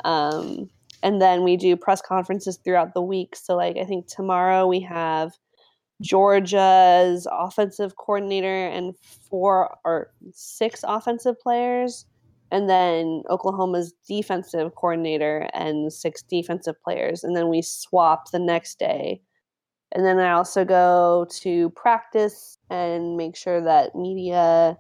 [0.04, 0.70] Um,
[1.04, 3.36] and then we do press conferences throughout the week.
[3.36, 5.34] So like I think tomorrow we have
[6.02, 8.96] Georgia's offensive coordinator and
[9.30, 12.06] four or six offensive players,
[12.52, 17.24] and then Oklahoma's defensive coordinator and six defensive players.
[17.24, 19.22] And then we swap the next day.
[19.92, 24.78] And then I also go to practice and make sure that media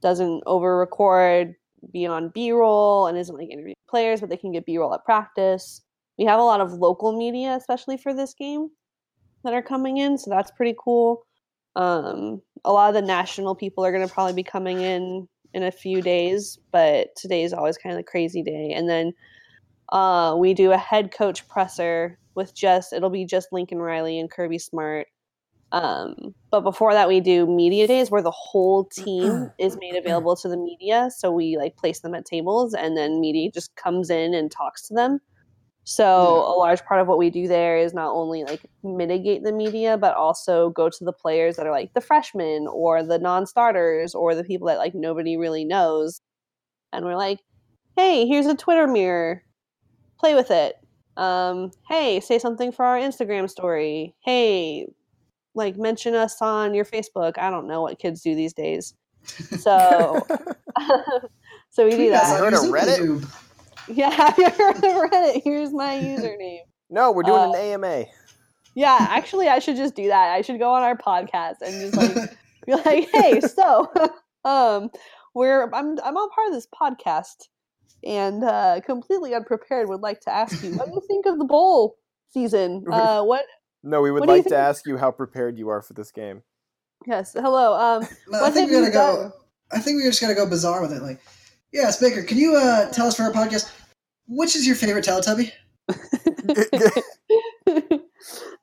[0.00, 1.54] doesn't over record,
[1.92, 4.94] be on B roll, and isn't like interviewing players, but they can get B roll
[4.94, 5.80] at practice.
[6.18, 8.68] We have a lot of local media, especially for this game,
[9.44, 11.26] that are coming in, so that's pretty cool.
[11.74, 15.62] Um, a lot of the national people are going to probably be coming in in
[15.62, 18.72] a few days, but today is always kind of the crazy day.
[18.74, 19.12] And then
[19.90, 24.30] uh, we do a head coach presser with just it'll be just Lincoln Riley and
[24.30, 25.06] Kirby Smart.
[25.72, 30.36] Um, but before that, we do media days where the whole team is made available
[30.36, 31.08] to the media.
[31.16, 34.86] So we like place them at tables, and then media just comes in and talks
[34.88, 35.20] to them.
[35.84, 36.52] So Yeah.
[36.52, 39.96] a large part of what we do there is not only like mitigate the media,
[39.98, 44.34] but also go to the players that are like the freshmen or the non-starters or
[44.34, 46.20] the people that like nobody really knows,
[46.92, 47.40] and we're like,
[47.96, 49.42] "Hey, here's a Twitter mirror.
[50.20, 50.76] Play with it.
[51.16, 54.14] Um, hey, say something for our Instagram story.
[54.24, 54.86] Hey,
[55.54, 57.38] like mention us on your Facebook.
[57.38, 58.94] I don't know what kids do these days.
[59.58, 60.22] So,
[61.70, 62.36] so we do Tweet us that.
[62.40, 63.28] on Heard of Reddit?
[63.88, 63.94] YouTube.
[63.96, 65.42] Yeah, have you heard of Reddit?
[65.44, 66.60] Here's my username.
[66.90, 68.04] no, we're doing Uh, an AMA.
[68.74, 70.32] Yeah, actually, I should just do that.
[70.32, 72.30] I should go on our podcast and just like
[72.66, 73.92] be like, "Hey, so,
[74.44, 74.90] um,
[75.34, 77.48] we're I'm I'm on part of this podcast,
[78.04, 79.88] and uh, completely unprepared.
[79.90, 81.96] Would like to ask you, what do you think of the bowl
[82.32, 82.84] season?
[82.90, 83.44] Uh, what?
[83.82, 85.92] No, we would what do you like to ask you how prepared you are for
[85.92, 86.42] this game.
[87.06, 87.74] Yes, hello.
[87.74, 89.14] Um, No, I think we you gotta done?
[89.28, 89.32] go.
[89.72, 91.02] I think we're just gotta go bizarre with it.
[91.02, 91.20] Like,
[91.72, 93.70] yes, Baker, can you uh, tell us for our podcast
[94.26, 95.52] which is your favorite Teletubby?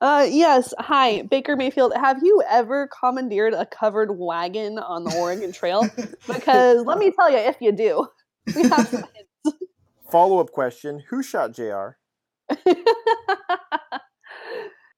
[0.00, 0.74] uh, yes.
[0.78, 1.92] Hi, Baker Mayfield.
[1.94, 5.88] Have you ever commandeered a covered wagon on the Oregon Trail?
[6.26, 8.06] Because let me tell you, if you do,
[8.54, 9.04] we have some
[10.10, 11.90] Follow up question: Who shot Jr.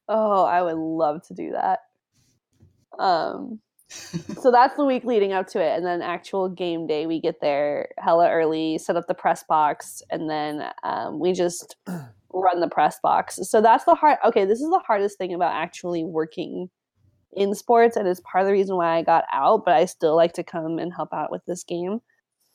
[0.08, 1.80] oh, I would love to do that.
[2.98, 3.60] Um,
[4.40, 7.40] so that's the week leading up to it, and then actual game day, we get
[7.40, 11.76] there hella early, set up the press box, and then um, we just
[12.32, 13.38] run the press box.
[13.42, 14.18] So that's the hard.
[14.24, 16.70] Okay, this is the hardest thing about actually working
[17.32, 19.64] in sports, and it's part of the reason why I got out.
[19.64, 22.00] But I still like to come and help out with this game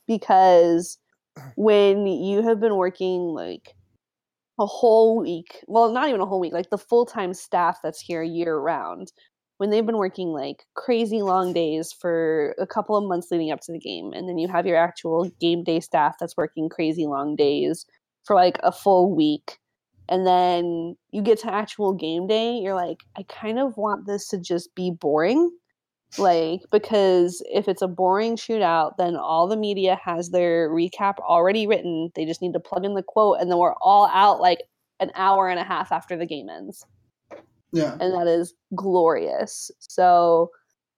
[0.08, 0.97] because
[1.56, 3.76] when you have been working like
[4.60, 8.23] a whole week well not even a whole week like the full-time staff that's here
[8.23, 9.12] year round
[9.58, 13.60] when they've been working like crazy long days for a couple of months leading up
[13.62, 17.06] to the game and then you have your actual game day staff that's working crazy
[17.06, 17.86] long days
[18.24, 19.58] for like a full week
[20.10, 24.28] and then you get to actual game day you're like i kind of want this
[24.28, 25.52] to just be boring
[26.17, 31.67] like because if it's a boring shootout then all the media has their recap already
[31.67, 34.60] written they just need to plug in the quote and then we're all out like
[35.00, 36.86] an hour and a half after the game ends
[37.78, 37.96] Yeah.
[38.00, 40.50] and that is glorious so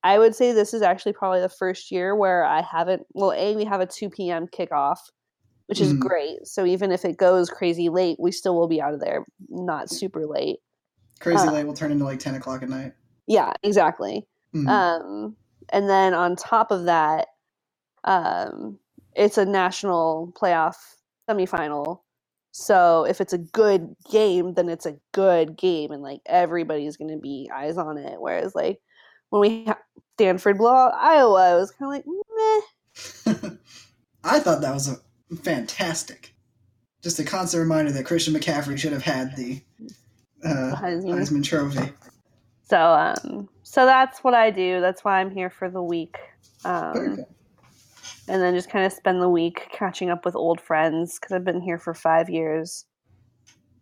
[0.04, 3.56] i would say this is actually probably the first year where i haven't well a
[3.56, 4.98] we have a 2 p.m kickoff
[5.68, 6.00] which is Mhm.
[6.00, 9.26] great so even if it goes crazy late we still will be out of there
[9.50, 10.60] not super late
[11.20, 12.94] Crazy uh, late will turn into like 10 o'clock at night.
[13.28, 14.68] yeah exactly Mhm.
[14.70, 15.36] um,
[15.72, 17.28] and then on top of that,
[18.06, 18.80] um,
[19.16, 20.76] it's a national playoff
[21.30, 22.00] semifinal.
[22.52, 27.18] So if it's a good game, then it's a good game, and like everybody's gonna
[27.18, 28.20] be eyes on it.
[28.20, 28.80] Whereas like
[29.30, 29.80] when we ha-
[30.16, 33.50] Stanford blow out Iowa, it was kind of like meh.
[34.24, 36.34] I thought that was a fantastic.
[37.02, 39.62] Just a constant reminder that Christian McCaffrey should have had the
[40.44, 41.14] uh, Heisman.
[41.14, 41.94] Heisman Trophy.
[42.64, 44.82] So um, so that's what I do.
[44.82, 46.18] That's why I'm here for the week.
[46.66, 47.26] Um.
[48.30, 51.44] And then just kind of spend the week catching up with old friends because I've
[51.44, 52.86] been here for five years,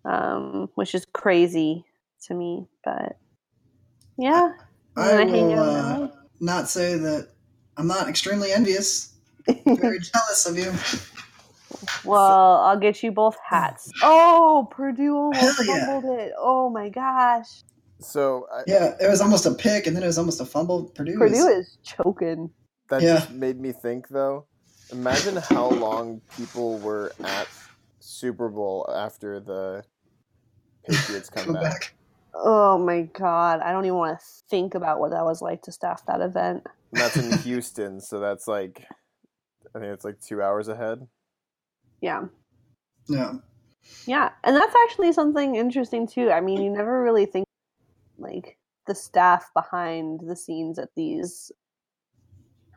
[0.05, 1.83] um, which is crazy
[2.23, 2.65] to me.
[2.83, 3.17] But
[4.17, 4.53] yeah,
[4.95, 6.07] I and then hang will out uh,
[6.39, 7.27] not say that
[7.75, 9.13] I'm not extremely envious.
[9.47, 9.61] night.
[9.65, 10.71] Very jealous of you.
[12.09, 13.91] well, I'll get you both hats.
[14.01, 15.85] Oh, Purdue almost yeah.
[15.85, 16.31] fumbled it.
[16.39, 17.63] Oh my gosh,
[17.99, 20.85] So I, Yeah, it was almost a pick, and then it was almost a fumble.
[20.95, 22.49] Purdue, Purdue was, is choking.
[22.89, 23.19] That Yeah.
[23.19, 24.45] just made me think though.
[24.91, 27.47] Imagine how long people were at
[27.99, 29.83] Super Bowl after the
[30.85, 31.63] Patriots come Come back.
[31.63, 31.93] back.
[32.33, 35.71] Oh my god, I don't even want to think about what that was like to
[35.71, 36.65] staff that event.
[36.91, 38.85] And that's in Houston, so that's like
[39.75, 41.07] I think it's like two hours ahead.
[42.01, 42.25] Yeah.
[43.09, 43.33] Yeah.
[44.05, 46.31] Yeah, and that's actually something interesting too.
[46.31, 47.45] I mean, you never really think
[48.17, 51.51] like the staff behind the scenes at these.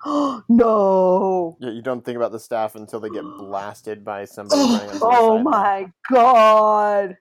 [0.48, 1.56] no!
[1.60, 5.00] Yeah, you don't think about the staff until they get blasted by somebody Oh, running
[5.02, 5.44] Oh sideline.
[5.44, 7.16] my god!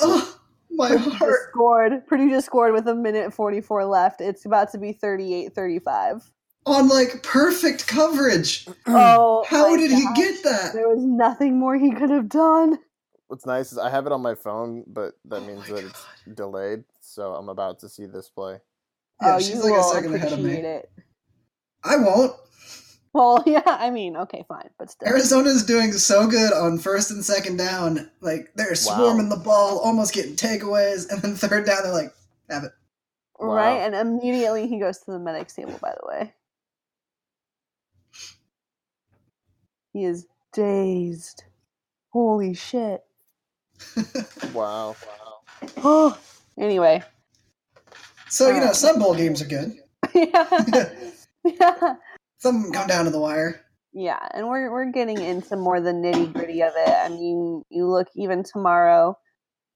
[0.00, 0.38] Oh,
[0.70, 1.50] my Purdue just heart.
[1.50, 2.06] scored.
[2.06, 4.20] Purdue just scored with a minute forty four left.
[4.20, 6.30] It's about to be 38-35.
[6.66, 8.66] On like perfect coverage.
[8.88, 10.72] Oh, How my did he get that?
[10.74, 12.78] There was nothing more he could have done.
[13.28, 15.84] What's nice is I have it on my phone, but that Oh means my that
[15.84, 16.84] it's delayed.
[17.00, 18.58] So I'm about to see this play.
[19.20, 20.54] Yeah, oh, she's you like a second ahead of me.
[20.54, 20.90] it.
[21.86, 22.34] I won't.
[23.12, 25.08] Well, yeah, I mean, okay, fine, but still.
[25.08, 28.10] Arizona's doing so good on first and second down.
[28.20, 32.12] Like they're swarming the ball, almost getting takeaways, and then third down, they're like,
[32.50, 32.72] have it.
[33.38, 35.78] Right, and immediately he goes to the medics table.
[35.80, 36.34] By the way,
[39.92, 41.44] he is dazed.
[42.12, 43.02] Holy shit!
[44.54, 44.96] Wow.
[45.78, 46.18] Oh,
[46.58, 47.02] anyway,
[48.28, 49.76] So you know, Uh, some bowl games are good.
[50.14, 50.90] yeah, yeah,
[52.38, 53.62] Some come down to the wire.
[53.92, 56.88] yeah, and we're we're getting into more the nitty gritty of it.
[56.88, 59.16] I mean, you look even tomorrow.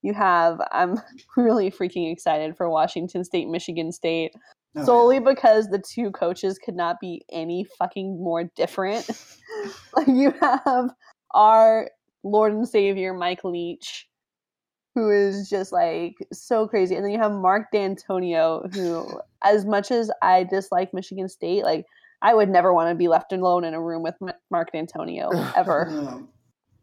[0.03, 0.61] You have.
[0.73, 0.99] I'm
[1.37, 4.33] really freaking excited for Washington State, Michigan State.
[4.77, 9.09] Oh, solely because the two coaches could not be any fucking more different.
[9.97, 10.91] like you have
[11.35, 11.91] our
[12.23, 14.07] Lord and Savior Mike Leach,
[14.95, 19.91] who is just like so crazy, and then you have Mark Dantonio, who, as much
[19.91, 21.87] as I dislike Michigan State, like
[22.23, 24.17] I would never want to be left alone in a room with
[24.51, 26.27] Mark Dantonio ever.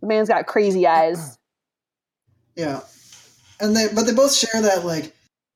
[0.01, 1.37] The man's got crazy eyes.
[2.55, 2.81] yeah,
[3.59, 5.13] and they but they both share that like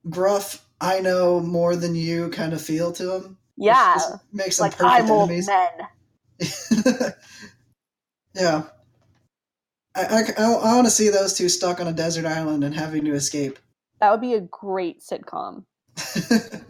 [0.10, 3.38] gruff, I know more than you kind of feel to them.
[3.58, 3.98] Yeah,
[4.32, 5.48] makes them like perfect I'm enemies.
[5.48, 5.88] men.
[8.34, 8.64] yeah.
[9.96, 13.04] I, I, I, want to see those two stuck on a desert island and having
[13.06, 13.60] to escape.
[14.00, 15.66] That would be a great sitcom.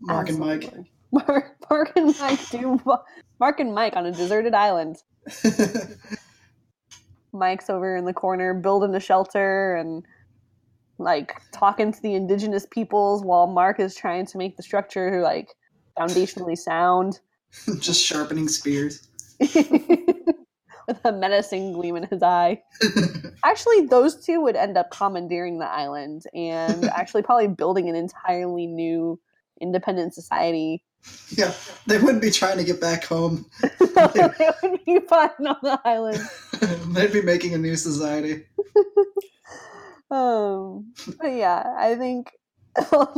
[0.00, 0.70] Mark and Mike.
[1.12, 2.80] Mark, Mark and Mike do
[3.38, 4.96] Mark and Mike on a deserted island.
[7.32, 10.04] Mike's over in the corner building a shelter and
[10.98, 15.54] like talking to the indigenous peoples while Mark is trying to make the structure like
[15.98, 17.20] foundationally sound
[17.78, 19.06] Just sharpening spears.
[20.88, 22.62] with a menacing gleam in his eye.
[23.44, 28.66] Actually, those two would end up commandeering the island and actually probably building an entirely
[28.66, 29.18] new
[29.60, 30.82] independent society.
[31.30, 31.52] yeah,
[31.86, 33.46] they wouldn't be trying to get back home.
[33.78, 36.20] they would be fine on the island.
[36.94, 38.44] They'd be making a new society.
[40.10, 42.32] Um, but yeah, I think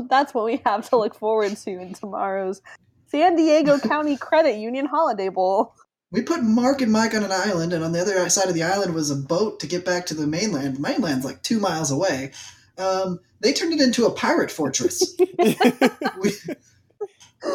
[0.08, 2.62] that's what we have to look forward to in tomorrow's
[3.08, 5.74] San Diego County Credit Union Holiday Bowl.
[6.16, 8.62] We put Mark and Mike on an island, and on the other side of the
[8.62, 10.76] island was a boat to get back to the mainland.
[10.76, 12.32] The Mainland's like two miles away.
[12.78, 15.14] Um, they turned it into a pirate fortress.
[15.38, 16.32] we,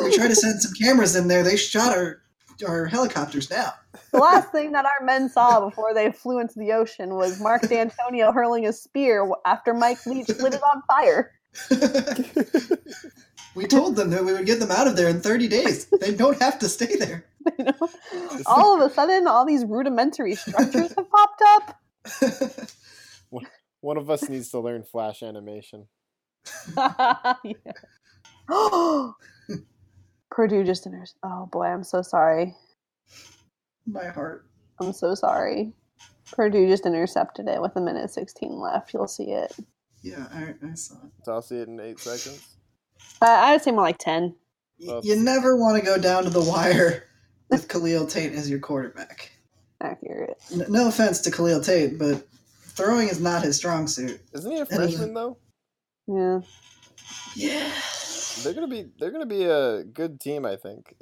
[0.03, 1.41] we tried to send some cameras in there.
[1.41, 2.21] They shot our
[2.67, 3.71] our helicopters down.
[4.11, 7.63] The last thing that our men saw before they flew into the ocean was Mark
[7.63, 11.31] Dantonio hurling a spear after Mike Leach lit it on fire.
[13.55, 15.85] we told them that we would get them out of there in 30 days.
[15.87, 17.25] They don't have to stay there.
[18.45, 21.81] All of a sudden, all these rudimentary structures have popped up.
[23.81, 25.87] One of us needs to learn Flash animation.
[26.77, 27.73] yeah.
[30.29, 32.55] Purdue just inter- Oh boy, I'm so sorry.
[33.87, 34.45] My heart.
[34.79, 35.73] I'm so sorry.
[36.31, 38.93] Purdue just intercepted it with a minute 16 left.
[38.93, 39.55] You'll see it.
[40.03, 41.11] Yeah, I, I saw it.
[41.23, 42.57] So I'll see it in eight seconds.
[43.21, 44.35] Uh, I would say more like 10.
[44.79, 47.03] Y- You never want to go down to the wire
[47.49, 49.31] with Khalil Tate as your quarterback.
[49.81, 50.37] Accurate.
[50.51, 52.27] N- no offense to Khalil Tate, but
[52.61, 54.19] throwing is not his strong suit.
[54.33, 55.37] Isn't he a freshman though?
[56.07, 56.39] Yeah.
[57.35, 57.71] Yeah.
[58.43, 60.95] They're gonna be they're gonna be a good team, I think.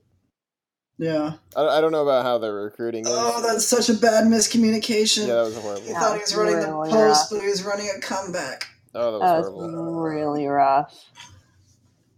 [0.98, 1.34] Yeah.
[1.56, 3.12] I, I don't know about how they're recruiting is.
[3.12, 5.28] Oh, that's such a bad miscommunication.
[5.28, 5.88] yeah, that was He horrible.
[5.88, 6.00] Yeah.
[6.00, 7.30] thought he was running the post, rough.
[7.32, 8.66] but he was running a comeback.
[8.94, 10.02] Oh, that was That was horrible.
[10.02, 10.94] really rough.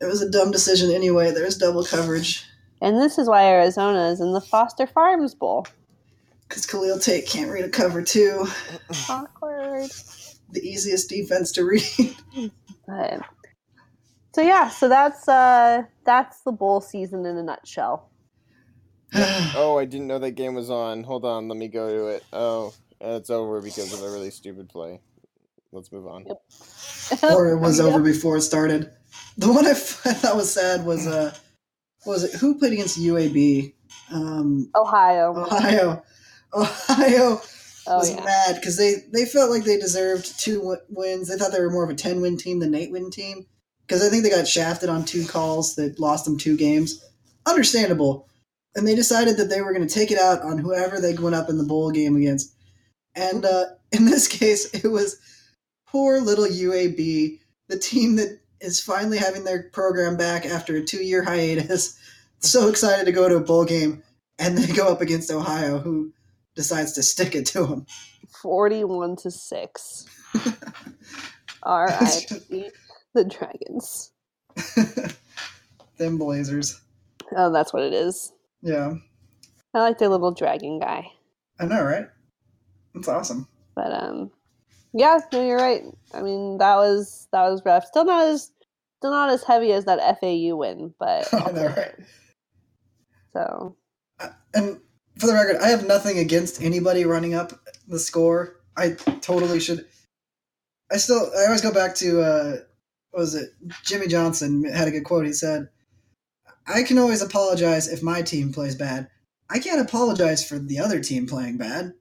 [0.01, 1.31] It was a dumb decision anyway.
[1.31, 2.43] There's double coverage.
[2.81, 5.67] And this is why Arizona is in the Foster Farms Bowl.
[6.49, 8.47] Because Khalil Tate can't read a cover two.
[9.09, 9.89] Awkward.
[10.51, 12.15] The easiest defense to read.
[12.87, 13.21] But
[14.35, 18.09] so yeah, so that's uh that's the bowl season in a nutshell.
[19.55, 21.03] Oh, I didn't know that game was on.
[21.03, 22.23] Hold on, let me go to it.
[22.33, 24.99] Oh, it's over because of a really stupid play.
[25.71, 26.25] Let's move on.
[27.23, 27.85] or it was Yeah.
[27.85, 28.91] over before it started.
[29.37, 31.35] The one I, f- I thought was sad was uh,
[32.03, 33.73] what was it who played against UAB?
[34.11, 35.35] Um, Ohio.
[35.35, 36.03] Ohio.
[36.53, 37.41] Ohio
[37.87, 38.23] Oh was yeah.
[38.23, 41.27] mad because they they felt like they deserved two w- wins.
[41.29, 43.45] They thought they were more of a ten win team than eight win team
[43.87, 47.03] because I think they got shafted on two calls that lost them two games.
[47.47, 48.29] Understandable,
[48.75, 51.35] and they decided that they were going to take it out on whoever they went
[51.35, 52.53] up in the bowl game against.
[53.15, 55.17] And uh, in this case, it was
[55.87, 57.39] poor little UAB,
[57.69, 61.97] the team that is finally having their program back after a two year hiatus.
[62.43, 64.01] So excited to go to a bowl game,
[64.39, 66.11] and they go up against Ohio, who
[66.55, 67.85] decides to stick it to them.
[68.41, 70.07] Forty-one to six.
[71.61, 72.71] R.I.P.
[73.13, 74.11] the Dragons.
[75.97, 76.81] Them Blazers.
[77.37, 78.33] Oh, that's what it is.
[78.63, 78.95] Yeah,
[79.75, 81.05] I like their little dragon guy.
[81.59, 82.07] I know, right?
[82.95, 83.47] That's awesome.
[83.75, 84.31] But um,
[84.93, 85.83] yeah, no, you're right.
[86.13, 87.85] I mean, that was that was rough.
[87.85, 88.51] Still not as
[88.99, 91.95] still not as heavy as that FAU win, but I know, right?
[93.33, 93.75] so
[94.53, 94.79] And
[95.17, 97.53] for the record, I have nothing against anybody running up
[97.87, 98.57] the score.
[98.77, 99.85] I totally should.
[100.91, 102.57] I still, I always go back to, uh,
[103.11, 103.51] what was it?
[103.83, 105.25] Jimmy Johnson had a good quote.
[105.25, 105.69] He said,
[106.67, 109.09] I can always apologize if my team plays bad.
[109.49, 111.93] I can't apologize for the other team playing bad.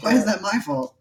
[0.00, 0.94] Why is that my fault?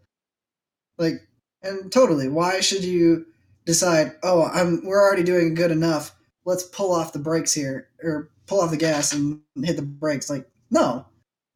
[0.97, 1.27] Like,
[1.61, 3.25] and totally, why should you
[3.65, 4.13] decide?
[4.23, 6.15] Oh, I'm we're already doing good enough.
[6.45, 10.29] Let's pull off the brakes here, or pull off the gas and hit the brakes.
[10.29, 11.05] Like, no,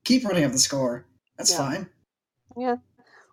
[0.04, 1.06] keep running up the score.
[1.38, 1.58] That's Yeah.
[1.58, 1.90] fine.
[2.58, 2.76] Yeah.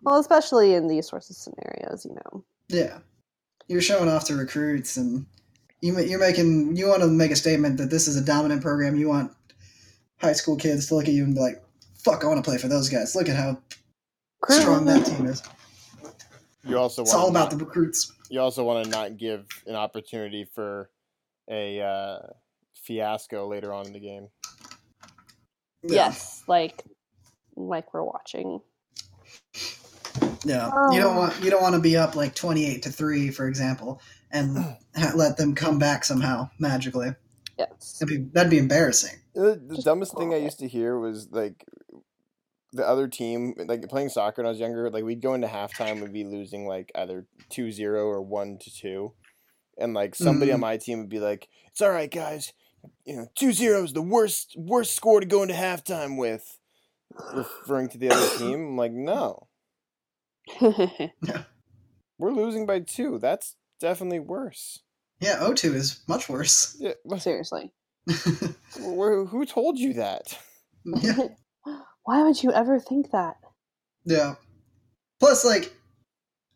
[0.01, 2.43] Well, especially in these sorts of scenarios, you know.
[2.67, 2.99] Yeah,
[3.67, 5.25] you're showing off to recruits, and
[5.81, 8.97] you you're making you want to make a statement that this is a dominant program.
[8.97, 9.31] You want
[10.19, 11.63] high school kids to look at you and be like,
[11.95, 13.15] "Fuck, I want to play for those guys.
[13.15, 13.57] Look at how
[14.49, 15.41] strong that team is."
[16.65, 18.11] You also It's want all about the recruits.
[18.29, 20.89] you also want to not give an opportunity for
[21.49, 22.19] a uh,
[22.75, 24.27] fiasco later on in the game.
[25.83, 25.95] Yeah.
[26.07, 26.83] Yes, like
[27.55, 28.61] like we're watching.
[30.45, 31.19] Yeah, you don't Oh.
[31.19, 34.01] want you don't want to be up like twenty eight to three, for example,
[34.31, 34.57] and
[34.95, 37.13] ha- let them come back somehow magically.
[37.59, 37.97] Yes.
[37.99, 39.19] That'd be that'd be embarrassing.
[39.35, 41.65] The, the dumbest thing I used to hear was like
[42.73, 44.89] the other team, like playing soccer when I was younger.
[44.89, 49.13] Like we'd go into halftime, we'd be losing like either 2-0 or one to two,
[49.77, 50.61] and like somebody on Mhm.
[50.61, 52.51] my team would be like, "It's all right, guys.
[53.05, 56.59] You know, 2-0 is the worst worst score to go into halftime with."
[57.33, 59.47] Referring to the other team, I'm like, no,
[62.17, 63.19] we're losing by two.
[63.19, 64.79] That's definitely worse.
[65.19, 66.75] Yeah, O two is much worse.
[66.79, 67.71] Yeah, wh- Seriously.
[68.09, 70.37] wh- who told you that?
[70.85, 71.27] yeah,
[72.03, 73.37] Why would you ever think that?
[74.05, 74.35] yeah.
[75.19, 75.73] Plus, like,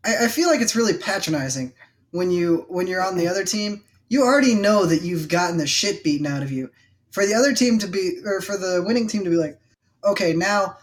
[0.04, 1.74] I, I feel like it's really patronizing
[2.12, 3.84] when you when you're on the other team.
[4.10, 6.70] You already know that you've gotten the shit beaten out of you.
[7.12, 9.60] For the other team to be, or for the winning team to be like,
[10.04, 10.78] okay, now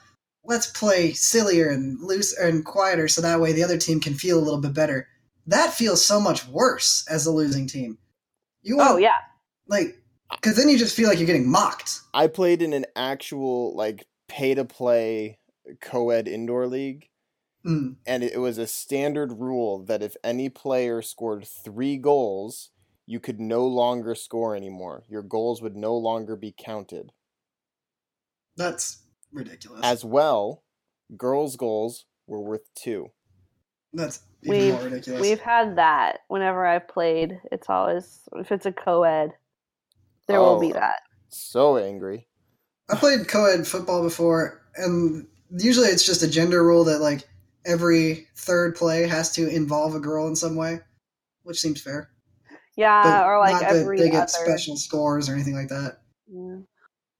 [0.44, 4.38] let's play sillier and loose and quieter, so that way the other team can feel
[4.38, 5.08] a little bit better.
[5.46, 7.98] That feels so much worse as a losing team.
[8.62, 9.18] You oh, want, Oh yeah.
[9.68, 9.98] like,
[10.30, 12.00] because then you just feel like you're getting mocked.
[12.12, 15.38] I played in an actual like pay to play
[15.80, 17.08] co-ed indoor league
[17.66, 17.96] Mm.
[18.06, 22.70] and it was a standard rule that if any player scored 3 goals,
[23.06, 25.04] you could no longer score anymore.
[25.08, 27.12] Your goals would no longer be counted.
[28.56, 29.02] That's
[29.32, 29.80] ridiculous.
[29.82, 30.62] As well,
[31.16, 33.10] girls' goals were worth 2.
[33.92, 35.20] That's even We've more ridiculous.
[35.20, 37.40] we've had that whenever I've played.
[37.52, 39.32] It's always if it's a co-ed,
[40.26, 40.74] there will be Oh.
[40.74, 41.02] that.
[41.28, 42.28] So angry.
[42.90, 47.26] I played co-ed football before, and usually it's just a gender rule that like
[47.64, 50.80] every third play has to involve a girl in some way,
[51.44, 52.10] which seems fair.
[52.76, 54.28] Yeah, But or like not that every they get other.
[54.28, 55.98] special scores or anything like that.
[56.26, 56.56] Yeah.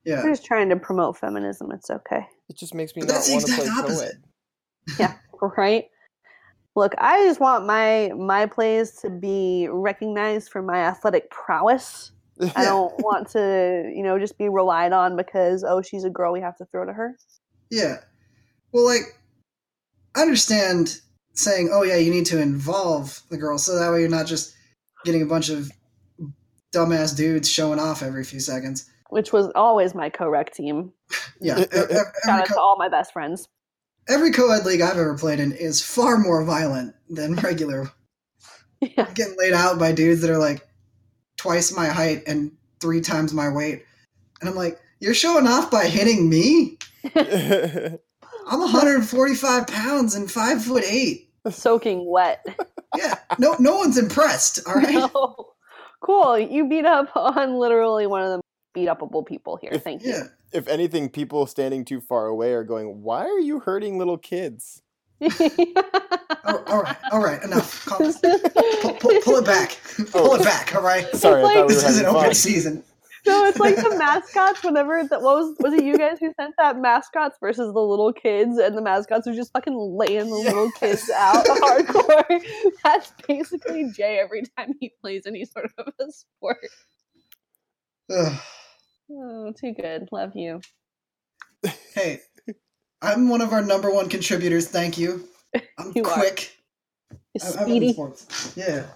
[0.05, 1.71] Yeah, We're just trying to promote feminism.
[1.73, 2.27] It's okay.
[2.51, 4.12] It just makes me But not that's the want to play opposite.
[4.87, 4.99] co-ed.
[4.99, 5.15] Yeah,
[5.57, 5.87] right.
[6.77, 12.11] Look, I just want my my plays to be recognized for my athletic prowess.
[12.57, 16.32] I don't want to, you know, just be relied on because oh, she's a girl,
[16.32, 17.16] we have to throw to her.
[17.70, 17.99] yeah.
[18.72, 19.16] Well, like
[20.16, 21.01] I understand
[21.35, 24.55] saying, "Oh yeah, you need to involve the girl," so that way you're not just
[25.05, 25.70] getting a bunch of
[26.74, 28.91] dumbass dudes showing off every few seconds.
[29.11, 30.93] Which was always my co-rec team.
[31.41, 33.47] Yeah, e- e- every, Shout out co- to all my best friends.
[34.09, 37.91] every co-ed league I've ever played in is far more violent than regular.
[38.80, 39.09] Yeah.
[39.14, 40.66] Getting laid out by dudes that are like
[41.45, 43.84] twice my height and three times my weight,
[44.40, 46.78] and I'm like, You're showing off by hitting me?
[47.14, 51.30] I'm 145 pounds and five foot eight.
[51.51, 52.45] Soaking wet.
[52.97, 54.61] Yeah, no, no one's impressed.
[54.66, 54.95] All right.
[54.95, 55.51] No.
[56.01, 56.38] Cool.
[56.38, 58.40] You beat up on literally one of the
[58.72, 59.72] beat upable people here.
[59.78, 60.22] Thank you.
[60.53, 64.82] If anything, people standing too far away are going, "Why are you hurting little kids?"
[65.21, 66.97] Oh, all right.
[67.12, 67.43] All right.
[67.43, 67.87] Enough.
[67.89, 68.12] Pull,
[68.95, 69.79] pull, pull it back.
[69.99, 70.05] Oh.
[70.12, 70.75] Pull it back.
[70.75, 71.07] All right.
[71.17, 72.35] Sorry, like- thought we This isn't having open fun.
[72.35, 72.85] season.
[73.27, 74.62] No, it's like the mascots.
[74.62, 78.59] Whenever that was was it you guys who sent that mascots versus the little kids,
[78.59, 82.43] and the mascots were just fucking laying the little kids out hardcore.
[82.85, 86.59] That's basically Jay every time he plays any sort of a sport.
[88.11, 88.41] Ugh.
[89.11, 90.09] Oh, too good.
[90.12, 90.61] Love you.
[91.95, 92.21] Hey,
[93.05, 94.67] I'm one of our number one contributors.
[94.69, 95.29] Thank you.
[95.79, 96.13] I'm You are.
[96.13, 96.57] quick.
[97.13, 97.97] I- I'm in Speedy.
[98.57, 98.87] Yeah.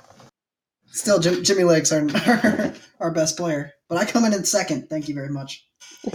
[0.90, 4.88] Still, Jim, Jimmy Lake's our, our our best player, but I come in in second.
[4.88, 5.68] Thank you very much.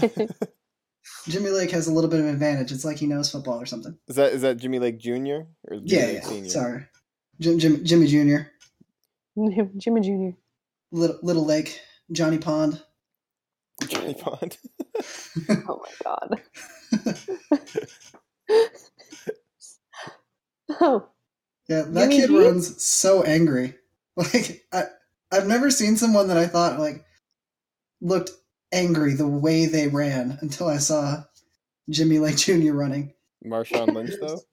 [1.28, 2.72] Jimmy Lake has a little bit of advantage.
[2.72, 3.96] It's like he knows football or something.
[4.08, 5.12] Is that is that Jimmy Lake Jr.
[5.70, 6.22] or Jimmy Yeah, Lake yeah.
[6.28, 6.50] Senior?
[6.50, 6.86] Sorry,
[7.40, 8.38] Jim, Jim, Jimmy Jr.
[9.78, 10.38] Jimmy Jr.
[10.92, 11.80] Little Little Lake,
[12.12, 12.82] Johnny Pond.
[13.88, 14.58] Johnny Pond.
[15.68, 16.42] Oh my god.
[20.82, 21.08] oh,
[21.68, 22.38] Yeah, that kid G?
[22.38, 23.76] runs so angry.
[24.16, 24.84] Like I,
[25.32, 27.04] I've never seen someone that I thought like
[28.00, 28.30] looked
[28.72, 31.24] angry the way they ran until I saw
[31.90, 32.74] Jimmy Lake Jr.
[32.74, 33.14] running.
[33.44, 34.40] Marshawn Lynch though.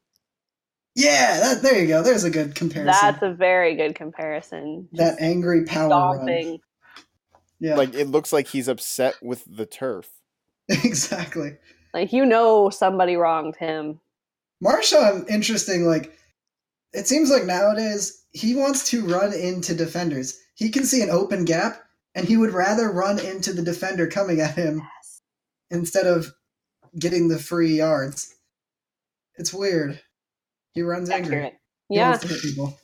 [0.96, 2.02] Yeah, that there you go.
[2.02, 2.86] There's a good comparison.
[2.86, 4.88] that's a very good comparison.
[4.92, 6.58] that angry power run.
[7.60, 10.08] Yeah, Like it looks like he's upset with the turf.
[10.70, 11.58] exactly.
[11.94, 14.00] Like you know somebody wronged him.
[14.62, 15.84] Marshawn, interesting.
[15.86, 16.12] Like,
[16.92, 20.38] it seems like nowadays he wants to run into defenders.
[20.54, 21.80] He can see an open gap,
[22.14, 24.82] and he would rather run into the defender coming at him
[25.70, 26.32] instead of
[26.98, 28.34] getting the free yards.
[29.36, 30.00] It's weird.
[30.74, 31.36] He runs angry.
[31.36, 31.54] Accurate.
[31.88, 32.78] He Yeah, wants to hit people.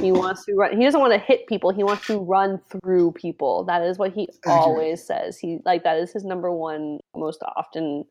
[0.00, 0.76] he wants to run.
[0.76, 1.72] He doesn't want to hit people.
[1.72, 3.64] He wants to run through people.
[3.64, 4.58] That is what he Accurate.
[4.58, 5.38] always says.
[5.38, 8.04] He like that is his number one most often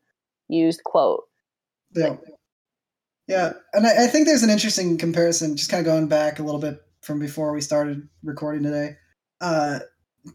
[0.48, 1.24] used quote.
[1.94, 2.16] Yeah.
[3.26, 6.42] Yeah, and I, I think there's an interesting comparison, just kind of going back a
[6.42, 8.96] little bit from before we started recording today,
[9.40, 9.78] uh,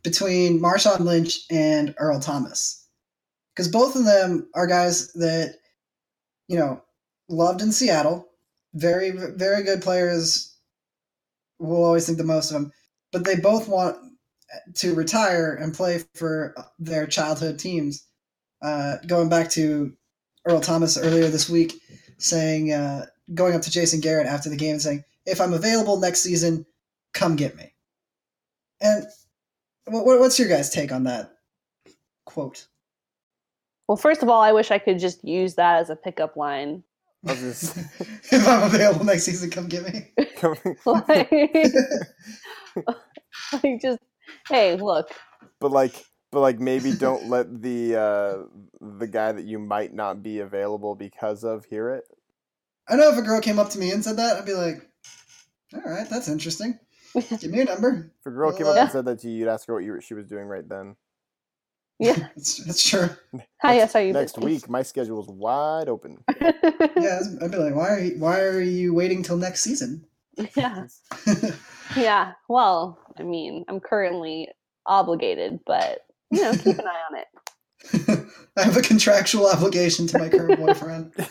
[0.04, 2.88] between Marshawn Lynch and Earl Thomas,
[3.54, 5.58] because both of them are guys that,
[6.48, 6.82] you know,
[7.30, 8.28] loved in Seattle,
[8.74, 10.58] very very good players.
[11.60, 12.72] We'll always think the most of them,
[13.12, 13.98] but they both want
[14.78, 18.04] to retire and play for their childhood teams.
[18.64, 19.94] Uh, going back to
[20.50, 21.80] Earl Thomas earlier this week
[22.18, 26.00] saying, uh, going up to Jason Garrett after the game and saying, if I'm available
[26.00, 26.66] next season,
[27.14, 27.72] come get me.
[28.82, 29.06] And
[29.86, 31.34] what, what's your guys' take on that
[32.26, 32.68] quote?
[33.88, 36.84] Well, first of all, I wish I could just use that as a pickup line.
[37.28, 37.78] I just-
[38.32, 40.12] if I'm available next season, come get me.
[40.86, 41.32] like,
[43.52, 44.00] like just
[44.48, 45.10] hey, look,
[45.60, 48.38] but like but like maybe don't let the uh
[49.00, 52.04] the guy that you might not be available because of hear it.
[52.88, 54.90] I know if a girl came up to me and said that, I'd be like,
[55.76, 56.80] all right, that's interesting.
[57.40, 58.12] Give me a number.
[58.20, 60.00] If a girl came up and said that to you, you'd ask her what you
[60.02, 60.96] she was doing right then.
[62.00, 62.14] yeah.
[62.36, 63.10] That's, that's true.
[63.62, 64.46] Hi, yes, are you Next busy?
[64.46, 66.24] week, my schedule is wide open.
[66.98, 70.06] Yeah, I'd be like, why are you, why are you waiting till next season?
[70.56, 70.88] yeah,
[71.98, 72.34] yeah.
[72.48, 74.50] Well, I mean, I'm currently
[74.86, 76.00] obligated, but
[76.32, 77.28] you know, keep an eye on it.
[78.58, 81.14] I have a contractual obligation to my current boyfriend.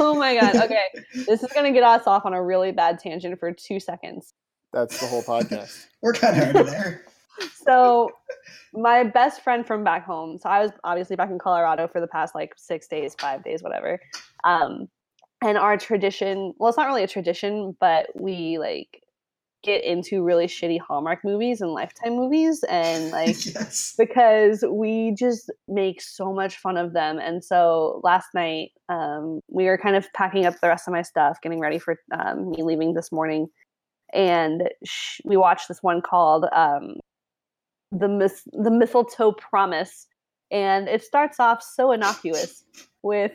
[0.00, 0.54] Oh my god.
[0.56, 0.84] Okay,
[1.26, 4.34] this is gonna get us off on a really bad tangent for two seconds.
[4.72, 5.86] That's the whole podcast.
[6.02, 7.04] We're kind of already there.
[7.64, 8.10] So,
[8.74, 10.38] my best friend from back home.
[10.38, 13.62] So I was obviously back in Colorado for the past like six days, five days,
[13.62, 13.98] whatever.
[14.44, 14.88] Um,
[15.40, 16.52] and our tradition.
[16.58, 19.02] Well, it's not really a tradition, but we like
[19.62, 23.94] get into really shitty Hallmark movies and Lifetime movies, and like yes.
[23.98, 27.18] because we just make so much fun of them.
[27.18, 31.02] And so last night, um, we were kind of packing up the rest of my
[31.02, 33.48] stuff, getting ready for um, me leaving this morning.
[34.14, 36.94] And sh- we watched this one called um,
[37.92, 40.06] the Mis- the Mistletoe Promise,
[40.50, 42.64] and it starts off so innocuous
[43.02, 43.32] with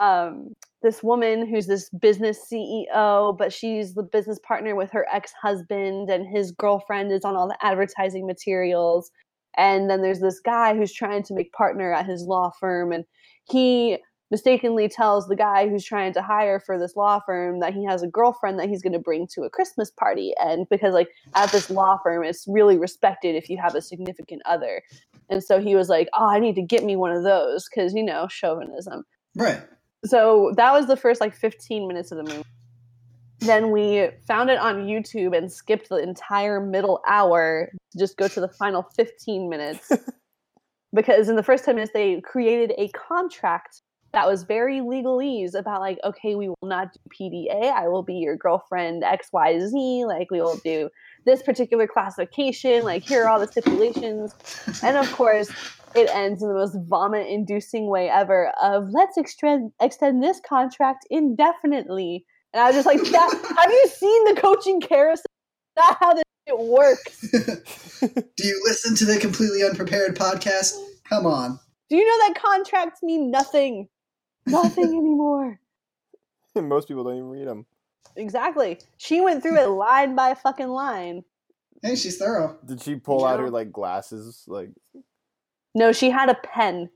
[0.00, 0.52] um,
[0.82, 6.10] this woman who's this business CEO, but she's the business partner with her ex husband,
[6.10, 9.10] and his girlfriend is on all the advertising materials
[9.56, 13.04] and then there's this guy who's trying to make partner at his law firm and
[13.50, 13.98] he
[14.30, 18.02] mistakenly tells the guy who's trying to hire for this law firm that he has
[18.02, 20.32] a girlfriend that he's going to bring to a Christmas party.
[20.42, 24.40] And because, like, at this law firm, it's really respected if you have a significant
[24.46, 24.80] other.
[25.28, 27.92] And so he was like, oh, I need to get me one of those because,
[27.92, 29.04] you know, chauvinism.
[29.36, 29.60] Right.
[30.04, 32.44] So that was the first, like, 15 minutes of the movie.
[33.40, 38.28] Then we found it on YouTube and skipped the entire middle hour to just go
[38.28, 39.90] to the final 15 minutes.
[40.94, 43.82] because in the first 10 minutes, they created a contract
[44.12, 48.14] that was very legalese about like okay we will not do pda i will be
[48.14, 50.88] your girlfriend xyz like we will do
[51.24, 54.34] this particular classification like here are all the stipulations
[54.82, 55.50] and of course
[55.94, 61.06] it ends in the most vomit inducing way ever of let's extend extend this contract
[61.10, 65.24] indefinitely and i was just like that have you seen the coaching carousel
[65.76, 67.30] not how this shit works
[68.00, 70.72] Do you listen to the completely unprepared podcast?
[71.08, 71.58] Come on.
[71.88, 73.88] do you know that contracts mean nothing
[74.46, 75.60] nothing anymore
[76.56, 77.64] Most people don't even read them.
[78.16, 78.78] Exactly.
[78.98, 81.24] She went through it line by fucking line.
[81.82, 82.58] Hey, she's thorough.
[82.66, 83.44] Did she pull out Yeah.
[83.46, 84.44] her like glasses?
[84.46, 84.68] Like,
[85.74, 86.90] No, she had a pen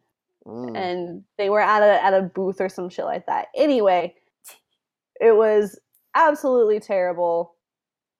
[0.47, 0.77] mm.
[0.77, 3.49] and they were at a at a booth or some shit like that.
[3.57, 4.14] Anyway,
[5.20, 5.79] it was
[6.14, 7.55] absolutely terrible.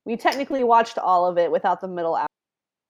[0.05, 2.27] We technically watched all of it without the middle hour.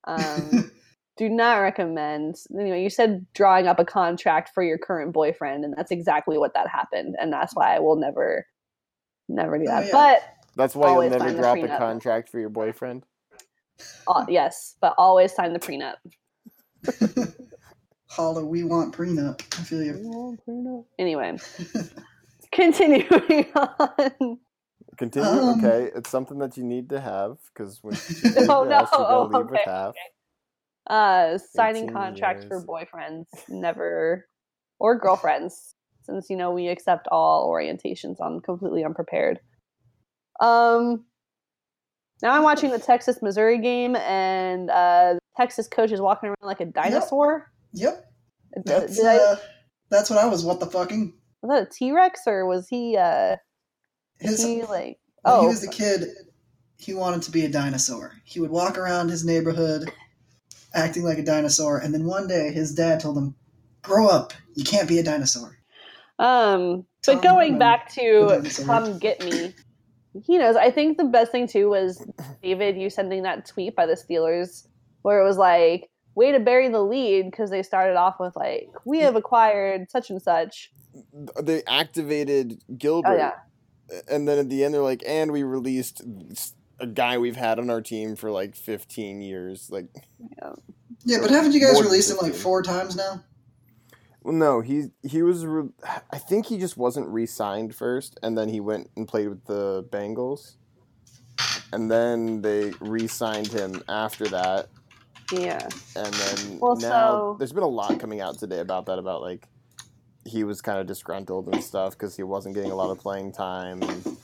[0.07, 0.71] Um,
[1.17, 2.37] do not recommend.
[2.59, 6.55] Anyway, you said drawing up a contract for your current boyfriend, and that's exactly what
[6.55, 8.47] that happened, and that's why I will never,
[9.29, 9.87] never do Oh, that.
[9.87, 9.93] yeah.
[9.93, 10.23] But
[10.57, 13.05] that's why you'll never drop a contract for your boyfriend.
[14.09, 15.97] uh, yes, but always sign the prenup.
[18.17, 19.43] Holla, we want prenup.
[19.59, 20.87] I feel you.
[20.99, 21.37] Anyway,
[22.53, 24.39] continuing on.
[24.97, 25.29] Continue.
[25.29, 28.71] Um, okay, it's something that you need to have because when you leave Oh, the
[28.71, 28.77] no.
[28.79, 29.93] house, you gotta Oh, leave with okay.
[30.89, 34.27] Uh, signing 18 contracts for boyfriends, never,
[34.79, 39.41] or girlfriends, since you know we accept all orientations on completely unprepared.
[40.41, 41.05] Um,
[42.23, 46.37] now I'm watching the Texas Missouri game, and uh, the Texas coach is walking around
[46.41, 47.53] like a dinosaur.
[47.75, 47.95] Yep.
[47.95, 48.06] Did-
[48.65, 49.37] That's I- uh,
[49.91, 50.45] that's what I was.
[50.45, 51.15] What the fucking?
[51.43, 52.97] was that a T Rex or was he?
[52.97, 53.37] Uh,
[54.19, 54.99] His, he like?
[55.25, 56.09] Oh, he was a kid,
[56.79, 58.13] he wanted to be a dinosaur.
[58.25, 59.91] He would walk around his neighborhood
[60.75, 63.35] acting like a dinosaur, and then one day his dad told him,
[63.83, 64.33] "Grow up.
[64.55, 65.59] You can't be a dinosaur."
[66.19, 69.55] Um, Tom but going back to come get me,
[70.25, 70.57] he knows.
[70.57, 72.05] I think the best thing too was
[72.43, 74.67] David, you sending that tweet by the Steelers
[75.03, 78.71] where it was like, "Way to bury the lead" because they started off with like,
[78.85, 79.19] "We have mm.
[79.19, 80.73] acquired such and such."
[81.41, 83.35] They activated Gilbert, Oh yeah,
[84.11, 86.03] and then at the end they're like, "And we released
[86.81, 89.87] a guy we've had on our team for like 15 years." Like,
[90.19, 90.53] Yeah,
[91.05, 93.23] yeah but haven't you guys released him like four times now?
[94.27, 95.47] well, no, he he was.
[95.47, 95.71] Re-
[96.11, 99.85] I think he just wasn't re-signed first, and then he went and played with the
[99.89, 100.57] Bengals,
[101.73, 104.67] and then they re-signed him after that.
[105.33, 105.67] Yeah.
[105.97, 109.21] and then Well, now so- there's been a lot coming out today about that about
[109.23, 109.47] like
[110.25, 113.33] he was kind of disgruntled and stuff because he wasn't getting a lot of playing
[113.33, 114.19] time and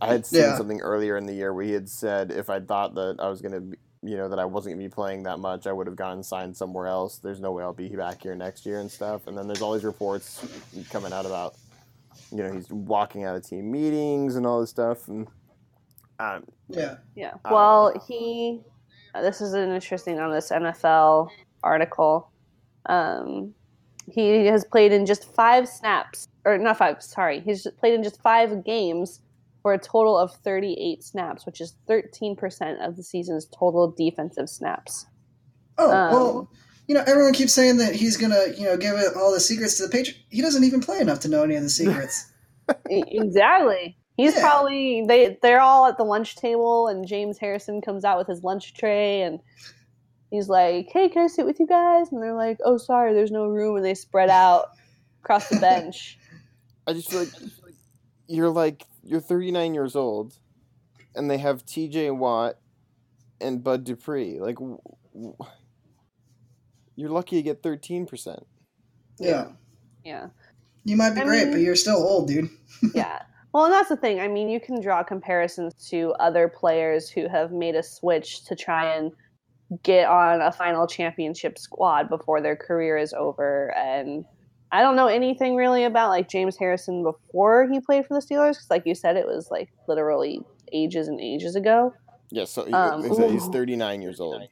[0.00, 0.56] i had seen Yeah.
[0.56, 3.40] something earlier in the year where he had said if i thought that i was
[3.42, 5.86] going to you know that i wasn't going to be playing that much i would
[5.86, 8.90] have gone signed somewhere else there's no way i'll be back here next year and
[8.90, 10.46] stuff and then there's all these reports
[10.90, 11.54] coming out about
[12.30, 15.28] you know he's walking out of team meetings and all this stuff and
[16.18, 16.96] um, Yeah.
[17.14, 17.34] Yeah.
[17.50, 18.02] Well, know.
[18.08, 18.60] he.
[19.22, 21.28] This is an interesting on this NFL
[21.62, 22.30] article.
[22.86, 23.54] Um,
[24.08, 27.02] he has played in just five snaps, or not five.
[27.02, 29.20] Sorry, he's played in just five games
[29.62, 35.06] for a total of 38 snaps, which is 13% of the season's total defensive snaps.
[35.78, 36.50] Oh Um, well,
[36.86, 39.76] you know everyone keeps saying that he's gonna you know give it all the secrets
[39.78, 40.20] to the Patriots.
[40.30, 42.30] He doesn't even play enough to know any of the secrets.
[42.90, 43.96] Exactly.
[44.16, 44.40] He's Yeah.
[44.40, 48.42] probably they they're all at the lunch table and James Harrison comes out with his
[48.42, 49.40] lunch tray and
[50.30, 53.30] he's like, "Hey, can I sit with you guys?" And they're like, "Oh, sorry, there's
[53.30, 54.70] no room." And they spread out
[55.22, 56.18] across the bench.
[56.86, 57.28] I just feel like
[58.26, 60.38] you're like you're 39 years old,
[61.14, 62.10] and they have T.J.
[62.12, 62.56] Watt
[63.40, 64.40] and Bud Dupree.
[64.40, 64.78] Like, w-
[65.14, 65.36] w-
[66.96, 68.46] you're lucky to get 13 percent.
[69.18, 69.48] yeah,
[70.04, 70.28] Yeah.
[70.84, 72.48] you might be I great, mean- but you're still old, dude.
[72.94, 73.22] Yeah.
[73.56, 74.20] Well, and that's the thing.
[74.20, 78.54] I mean, you can draw comparisons to other players who have made a switch to
[78.54, 79.12] try and
[79.82, 83.74] get on a final championship squad before their career is over.
[83.74, 84.26] And
[84.72, 88.56] I don't know anything really about like James Harrison before he played for the Steelers
[88.56, 90.42] because, like you said, it was like literally
[90.74, 91.94] ages and ages ago.
[92.30, 94.42] Yeah, so Um, they he's 39 years old.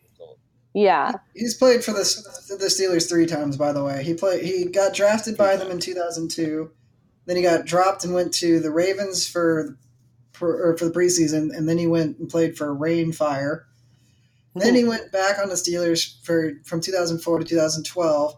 [0.73, 1.13] Yeah.
[1.35, 2.05] He's played for the
[2.59, 4.03] the Steelers three times, by the way.
[4.03, 4.43] He played.
[4.43, 6.71] He got drafted by them in 2002.
[7.27, 9.77] Then he got dropped and went to the Ravens for
[10.33, 13.67] for, for the preseason, and then he went and played for Rhein Fire.
[14.57, 18.37] Then he went back on the Steelers for from 2004 to 2012.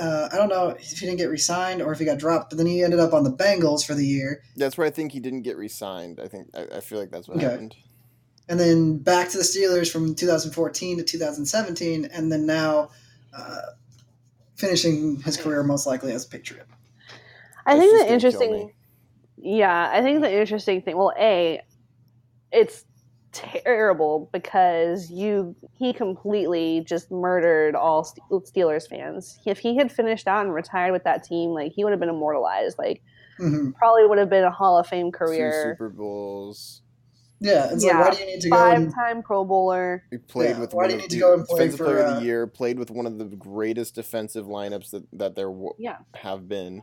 [0.00, 2.56] Uh, I don't know if he didn't get re-signed or if he got dropped, but
[2.58, 5.18] then he ended up on the Bengals for the year, That's where I think he
[5.18, 6.20] didn't get re-signed.
[6.20, 7.46] I think I, I feel like that's what Okay.
[7.46, 7.74] happened.
[8.48, 12.90] and then back to the Steelers from 2014 to 2017, and then now
[13.36, 13.60] uh,
[14.54, 16.66] finishing his career most likely as a Patriot.
[17.68, 18.70] I That's think the interesting kill.
[19.38, 21.60] Yeah, I think the interesting thing well, A,
[22.52, 22.84] it's
[23.32, 29.38] terrible because you he completely just murdered all Steelers fans.
[29.46, 32.08] If he had finished out and retired with that team, like he would have been
[32.08, 32.76] immortalized.
[32.78, 33.02] Like
[33.38, 35.76] hmm probably would have been a Hall of Fame Two career.
[35.78, 36.82] Super Bowls.
[37.40, 40.04] Yeah, it's Yeah, like why do you need to go and Five-time Pro Bowler.
[40.10, 41.58] He played Yeah, with why one do you of need to the go and play
[41.58, 42.46] defensive for, player of uh, the year.
[42.46, 45.98] Played with one of the greatest defensive lineups that that there w- Yeah.
[46.16, 46.82] have been.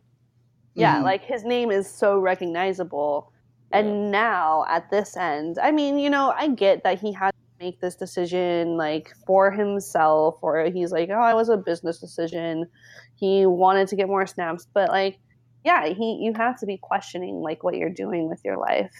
[0.75, 1.03] Yeah, Mhm.
[1.03, 3.31] like his name is so recognizable.
[3.71, 7.65] And now at this end, I mean, you know, I get that he had to
[7.65, 12.67] make this decision like for himself, or he's like, oh, it was a business decision.
[13.15, 15.17] He wanted to get more snaps, but like,
[15.63, 18.91] yeah, he you have to be questioning like what you're doing with your life.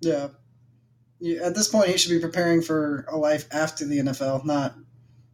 [0.00, 0.28] yeah.
[1.20, 4.74] You, at this point, he should be preparing for a life after the NFL, not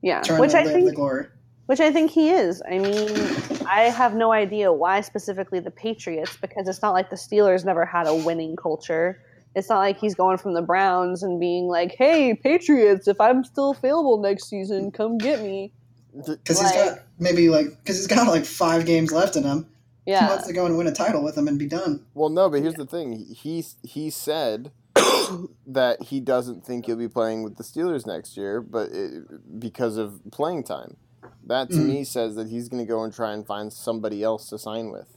[0.03, 1.29] Yeah, trying which to I think the glory.
[1.69, 2.63] Which I think he is.
[2.67, 3.11] I mean,
[3.69, 7.85] I have no idea why specifically the Patriots, because it's not like the Steelers never
[7.85, 9.21] had a winning culture.
[9.55, 13.45] It's not like he's going from the Browns and being like, "Hey, Patriots, if I'm
[13.45, 15.75] still available next season, come get me."
[16.17, 19.67] Because he's got maybe like because he's got like five games left in him.
[20.07, 22.07] He Yeah, wants to go and win a title with him and be done.
[22.15, 23.13] Well, no, but here's the thing.
[23.13, 24.73] He he, he said
[25.67, 29.99] that he doesn't think he'll be playing with the Steelers next year, but it, because
[29.99, 30.97] of playing time.
[31.47, 31.87] That to Mhm.
[31.87, 34.91] me says that he's going to go and try and find somebody else to sign
[34.91, 35.17] with.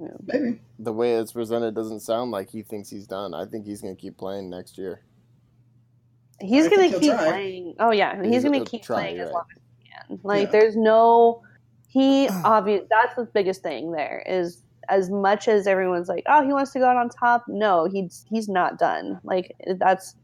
[0.00, 0.60] Yeah, Maybe.
[0.78, 3.34] The way it's presented doesn't sound like he thinks he's done.
[3.34, 5.00] I think he's going to keep playing next year.
[6.40, 7.26] he's gonna keep try.
[7.28, 7.74] playing.
[7.80, 9.34] Oh yeah, he's, He's- gonna keep try, playing you're as right.
[9.34, 10.20] long as he can.
[10.22, 10.52] Like, Yeah.
[10.52, 11.42] there's no.
[11.88, 12.84] He obvious.
[12.88, 13.90] That's the biggest thing.
[13.90, 17.42] There is as much as everyone's like, oh, he wants to go out on top.
[17.48, 19.18] No, he's he's not done.
[19.24, 20.14] Like that's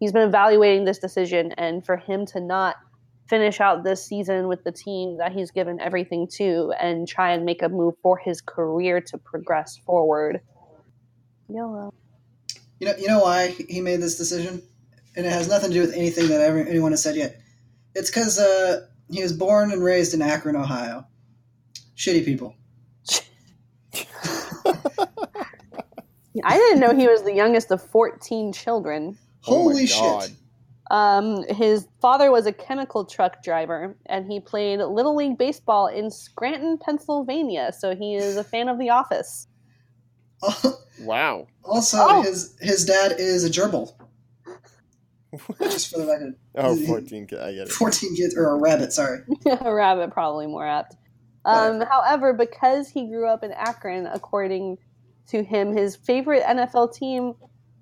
[0.00, 2.76] he's been evaluating this decision, and for him to not
[3.28, 7.44] finish out this season with the team that he's given everything to, and try and
[7.44, 10.40] make a move for his career to progress forward.
[11.48, 11.92] Yellow.
[12.80, 12.94] You know.
[12.96, 14.62] You know why he made this decision,
[15.16, 17.40] and it has nothing to do with anything that ever, anyone has said yet.
[17.94, 21.06] It's because uh, he was born and raised in Akron, Ohio.
[21.96, 22.54] Shitty people.
[26.44, 29.18] I didn't know he was the youngest of 14 children.
[29.46, 30.22] Oh my Holy God.
[30.22, 30.32] shit!
[30.90, 36.10] Um, his father was a chemical truck driver, and he played Little League Baseball in
[36.10, 37.72] Scranton, Pennsylvania.
[37.76, 39.48] So he is a fan of The Office.
[41.02, 41.46] Wow.
[41.64, 42.22] Also, Oh.
[42.22, 43.92] his his dad is a gerbil.
[45.60, 47.40] Just for the record, Oh, 14 kids.
[47.40, 47.72] I get it.
[47.72, 48.92] fourteen kids or a rabbit.
[48.92, 49.20] Sorry.
[49.60, 50.96] a rabbit, probably more apt.
[51.44, 54.78] Um, however, because he grew up in Akron, according
[55.28, 57.34] to him, his favorite NFL team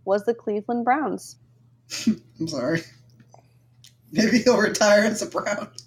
[0.05, 1.37] was the Cleveland Browns.
[2.41, 2.83] I'm sorry.
[4.13, 5.69] Maybe he'll retire as a Brown.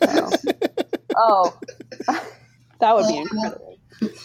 [0.00, 0.30] Oh,
[1.16, 1.58] oh.
[2.80, 3.78] that would be Oh, incredible.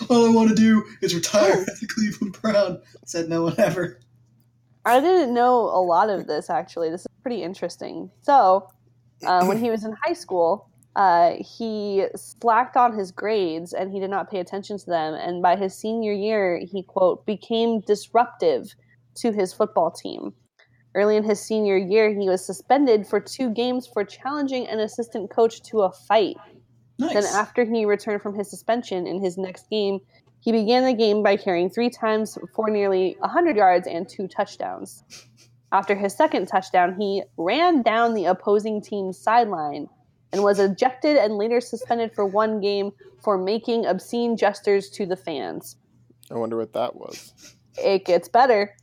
[0.10, 2.80] All I want to do is retire as a Cleveland Brown.
[3.06, 4.00] Said no one ever.
[4.86, 6.90] I didn't know a lot of this actually.
[6.90, 8.10] This is pretty interesting.
[8.22, 8.70] So,
[9.26, 14.00] uh, when he was in high school, uh, he slacked on his grades and he
[14.00, 15.16] did not pay attention to them.
[15.16, 18.74] And by his senior year, he quote became disruptive
[19.16, 20.34] to his football team.
[20.98, 25.30] Early in his senior year, he was suspended for two games for challenging an assistant
[25.30, 26.38] coach to a fight.
[26.98, 27.14] Nice.
[27.14, 30.00] Then, after he returned from his suspension in his next game,
[30.40, 35.04] he began the game by carrying three times for nearly 100 yards and two touchdowns.
[35.72, 39.90] After his second touchdown, he ran down the opposing team's sideline
[40.34, 42.92] and was ejected and later suspended for one game
[43.22, 45.76] for making obscene gestures to the fans.
[46.32, 47.56] I wonder what that was.
[47.78, 48.76] It gets better.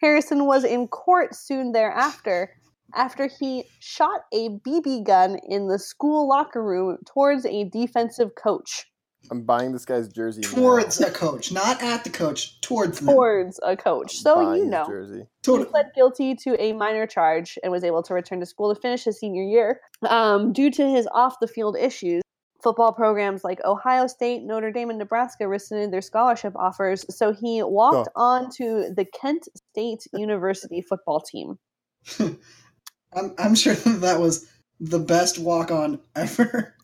[0.00, 2.50] Harrison was in court soon thereafter
[2.94, 8.86] after he shot a BB gun in the school locker room towards a defensive coach.
[9.30, 10.50] I'm buying this guy's jersey now.
[10.50, 12.60] towards a coach, not at the coach.
[12.60, 13.08] Towards them.
[13.14, 14.16] Towards a coach.
[14.18, 14.84] So you know.
[14.86, 15.20] Jersey.
[15.20, 18.74] He Toward- pled guilty to a minor charge and was able to return to school
[18.74, 19.80] to finish his senior year.
[20.08, 22.20] Um, due to his off the field issues,
[22.64, 27.62] football programs like Ohio State, Notre Dame, and Nebraska rescinded their scholarship offers, so he
[27.62, 31.58] walked on to the Kent State University football team.
[32.18, 34.48] I'm I'm sure that was
[34.80, 36.74] the best walk on ever.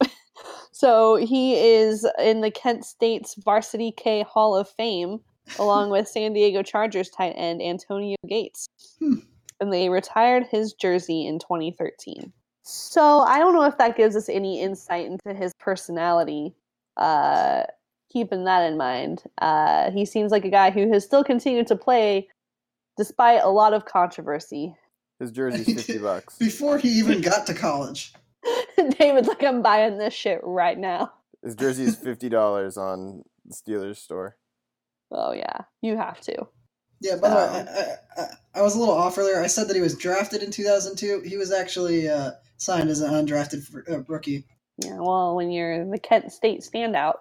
[0.73, 5.19] So he is in the Kent State's Varsity K Hall of Fame,
[5.59, 8.67] along with San Diego Chargers tight end Antonio Gates.
[8.99, 9.17] Hmm.
[9.61, 12.33] And they retired his jersey in 2013.
[12.63, 16.55] So I don't know if that gives us any insight into his personality.
[16.97, 17.65] Uh,
[18.13, 21.77] keeping that in mind, uh, he seems like a guy who has still continued to
[21.77, 22.29] play
[22.97, 24.77] despite a lot of controversy.
[25.19, 26.37] His jersey's fifty bucks.
[26.39, 28.13] Before he even got to college.
[28.99, 31.13] David's like, I'm buying this shit right now.
[31.43, 34.37] His jersey is fifty dollars on the Steelers store.
[35.11, 36.47] Oh yeah, you have to.
[37.01, 38.27] Yeah, by the way, Um, I, I, I,
[38.57, 39.41] I was a little off earlier.
[39.41, 41.23] I said that he was drafted in 2002.
[41.27, 44.45] He was actually uh, signed as an undrafted fr- uh, rookie.
[44.79, 47.17] Yeah, well, when you're the Kent State standout,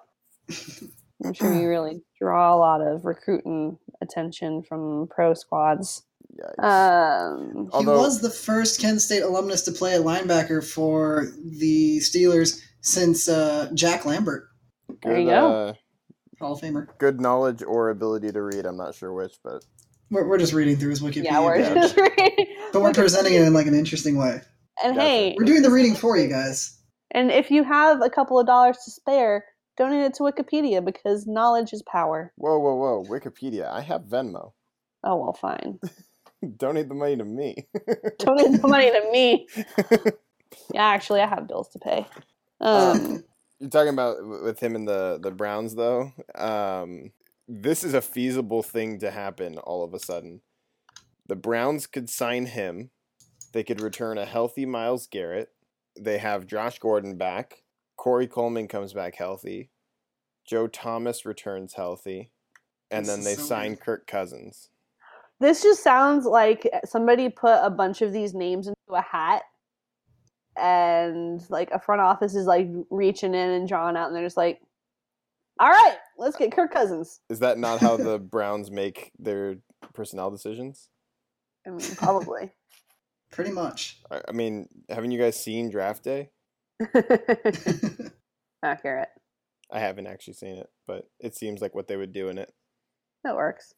[1.23, 6.03] I'm sure you really draw a lot of recruiting attention from pro squads.
[6.38, 6.63] Yikes.
[6.63, 11.99] Um, Although- he was the first Kent State alumnus to play at linebacker for the
[11.99, 14.47] Steelers since uh, Jack Lambert,
[15.03, 15.73] there good, you go.
[16.39, 16.87] Hall of Famer.
[16.97, 18.65] good knowledge or ability to read.
[18.65, 19.63] I'm not sure which, but
[20.09, 22.45] We're, we're just reading through his Wikipedia yeah, we're page, just reading.
[22.73, 24.41] but we're presenting it in like an interesting way.
[24.83, 25.07] And Gotcha.
[25.07, 26.77] hey, We're doing the reading for you guys.
[27.11, 29.45] and if you have a couple of dollars to spare,
[29.77, 32.31] donate it to Wikipedia because knowledge is power.
[32.37, 33.03] whoa, whoa, whoa!
[33.05, 33.69] Wikipedia.
[33.69, 34.51] I have Venmo.
[35.03, 35.79] Oh well, fine.
[36.57, 37.67] Donate the money to me.
[38.19, 39.47] Donate the money to me.
[40.73, 42.07] Yeah, actually, I have bills to pay.
[42.59, 43.23] Um,
[43.60, 46.14] You're talking about with him and the the Browns though.
[46.36, 47.12] Um,
[47.47, 50.41] this is a feasible thing to happen all of a sudden.
[51.28, 52.91] The Browns could sign him.
[53.51, 55.49] They could return a healthy Myles Garrett.
[55.99, 57.64] They have Josh Gordon back.
[57.97, 59.72] Corey Coleman comes back healthy.
[60.45, 62.32] Joe Thomas returns healthy.
[62.91, 63.80] And This then they so sign weird.
[63.82, 64.70] Kirk Cousins.
[65.39, 69.43] this just sounds like somebody put a bunch of these names into a hat
[70.60, 74.38] and like a front office is like reaching in and drawing out and they're just
[74.38, 74.60] like
[75.60, 79.55] all right let's get kirk cousins Is that not how the Browns make their
[79.93, 80.89] personnel decisions?
[81.66, 82.51] i mean probably
[83.32, 83.99] Pretty much.
[84.10, 86.32] I I mean, haven't you guys seen Draft Day?
[88.64, 89.10] accurate
[89.72, 92.51] I haven't actually seen it, but it seems like what they would do in it.
[93.24, 93.74] that works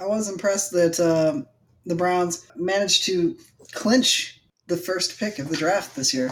[0.00, 1.46] I was impressed that um,
[1.84, 3.36] the Browns managed to
[3.72, 4.35] clinch
[4.68, 6.30] the first pick of the draft this year.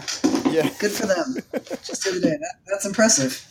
[0.49, 0.69] Yeah.
[0.79, 1.35] Good for them.
[1.83, 2.29] Just the other day.
[2.37, 3.43] That, that's impressive.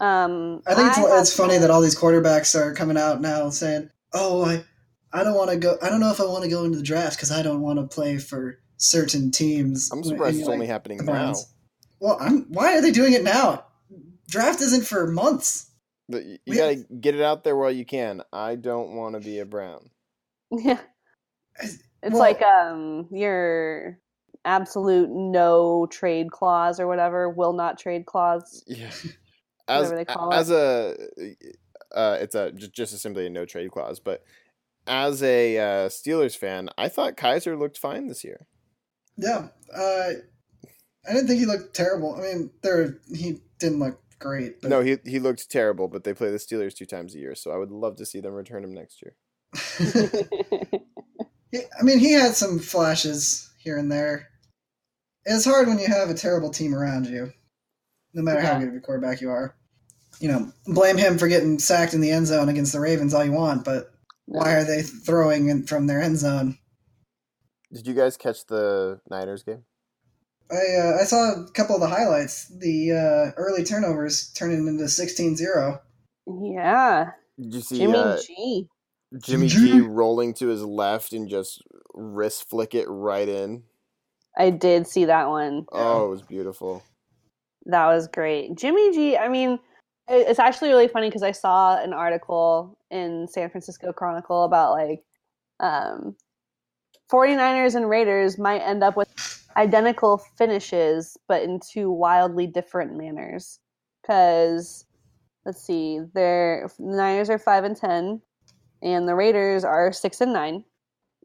[0.00, 3.50] um I think it's, have it's funny that all these quarterbacks are coming out now
[3.50, 4.64] saying, "Oh, I,
[5.12, 5.76] I don't want to go.
[5.82, 7.78] I don't know if I want to go into the draft because I don't want
[7.78, 11.34] to play for certain teams." I'm surprised it's like, only happening now.
[12.00, 12.44] Well, I'm.
[12.52, 13.64] Why are they doing it now?
[14.28, 15.66] Draft isn't for months.
[16.08, 18.22] But y- you We- gotta get it out there while you can.
[18.32, 19.90] I don't want to be a Brown.
[20.50, 20.80] yeah
[21.62, 23.98] it's well- like um your
[24.44, 28.90] absolute no trade clause or whatever will not trade clause Yeah.
[29.68, 30.96] As Whatever they call as a,
[31.94, 34.00] uh, it's a just, just a simply a no trade clause.
[34.00, 34.24] But
[34.84, 38.48] as a uh, Steelers fan, I thought Kizer looked fine this year.
[39.16, 39.48] Yeah.
[39.72, 40.10] Uh,
[41.08, 42.16] I didn't think he looked terrible.
[42.16, 44.60] I mean, there he didn't look great.
[44.60, 47.34] But No, he he looked terrible, but they play the Steelers two times a year,
[47.34, 49.14] so I would love to see them return him next year.
[51.78, 54.29] I mean, he had some flashes here and there.
[55.24, 57.32] It's hard when you have a terrible team around you,
[58.14, 59.54] no matter how good of a quarterback you are.
[60.20, 63.24] You know, blame him for getting sacked in the end zone against the Ravens all
[63.24, 63.92] you want, but
[64.26, 66.58] why are they throwing in from their end zone?
[67.72, 69.64] Did you guys catch the Niners game?
[70.50, 72.48] I uh, I saw a couple of the highlights.
[72.48, 75.80] The uh, early turnovers turning into 16-0.
[76.42, 78.68] yeah Did you see jimmy uh, g
[79.18, 81.62] Jimmy G rolling to his left and just
[81.94, 83.64] wrist flick it right in?
[84.36, 86.82] I did see that one Oh, it was beautiful.
[87.66, 88.56] That was great.
[88.56, 89.58] Jimmy G, I mean,
[90.08, 95.04] it's actually really funny because I saw an article in San Francisco Chronicle about like
[95.60, 96.16] um,
[97.10, 99.08] 49ers and Raiders might end up with
[99.56, 103.58] identical finishes, but in two wildly different manners.
[104.02, 104.86] Because,
[105.44, 108.22] let's see, they're, the Niners are 5 and 10,
[108.82, 110.64] and the Raiders are 6 and 9.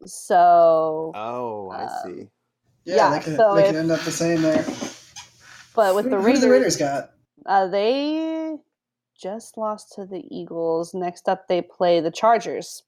[0.04, 2.28] So, Oh, I Um, see.
[2.86, 4.64] Yeah, Yeah, they could, so they if- could end up the same there.
[5.74, 7.10] but with Who- the who Raiders, the Raiders got?
[7.44, 8.56] Uh, they
[9.20, 10.94] just lost to the Eagles.
[10.94, 12.82] Next up, they play the Chargers.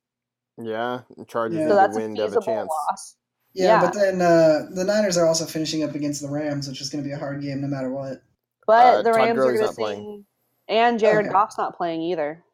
[0.57, 1.69] Yeah, Chargers Yeah.
[1.69, 2.69] So that's to a win to have a feasible chance.
[2.91, 3.17] loss.
[3.55, 3.81] Yeah, Yeah.
[3.81, 7.03] but then uh, the Niners are also finishing up against the Rams, which is going
[7.03, 8.23] to be a hard game no matter what.
[8.67, 10.27] But Uh, the Todd Rams Gurley's are not playing.
[10.69, 11.33] and Jared Okay.
[11.33, 12.45] Goff's not playing either.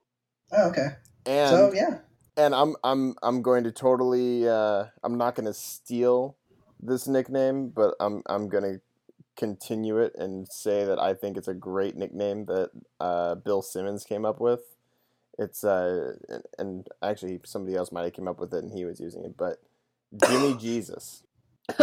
[0.52, 0.88] Oh, okay.
[1.26, 1.98] And so yeah,
[2.36, 6.36] and I'm I'm I'm going to totally uh I'm not going to steal
[6.84, 8.80] this nickname, but I'm I'm gonna
[9.36, 12.70] continue it and say that I think it's a great nickname that
[13.00, 14.60] uh, Bill Simmons came up with.
[15.38, 18.84] It's uh, and- and actually somebody else might have came up with it and he
[18.84, 19.60] was using it, but
[20.28, 21.22] Jimmy Jesus.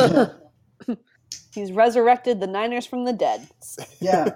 [1.53, 3.47] He's resurrected the Niners from the dead.
[3.99, 4.29] Yeah,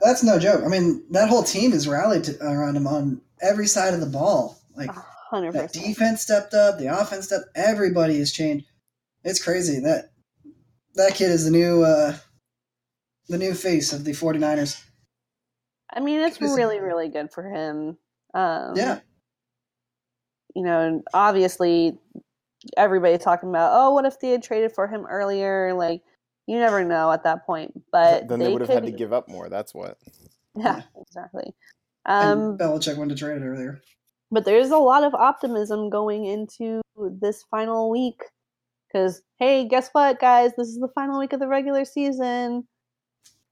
[0.00, 0.62] that's no joke.
[0.64, 4.06] I mean, that whole team is rallied to, around him on every side of the
[4.06, 4.60] ball.
[4.76, 4.90] Like
[5.30, 5.84] Hundred that percent.
[5.86, 7.46] defense stepped up, the offense stepped.
[7.56, 8.66] Everybody has changed.
[9.26, 10.10] It's crazy that
[10.94, 12.16] that kid is the new uh,
[13.28, 14.80] the new face of the 49ers.
[15.92, 17.98] I mean, it's Is- really, really good for him.
[18.34, 19.00] Um, Yeah,
[20.54, 21.98] You know, and obviously,
[22.76, 25.74] everybody talking about, oh, what if they had traded for him earlier?
[25.74, 26.02] Like,
[26.46, 27.72] you never know at that point.
[27.90, 29.48] But then they, would have had to give up more.
[29.48, 29.98] That's what.
[30.58, 31.54] Yeah, exactly.
[32.06, 33.82] and Um, Belichick went to trade it earlier.
[34.30, 36.80] but there's a lot of optimism going into
[37.20, 38.22] this final week
[38.96, 42.66] because hey guess what guys this is the final week of the regular season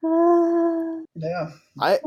[0.05, 1.99] Ah, Yeah, I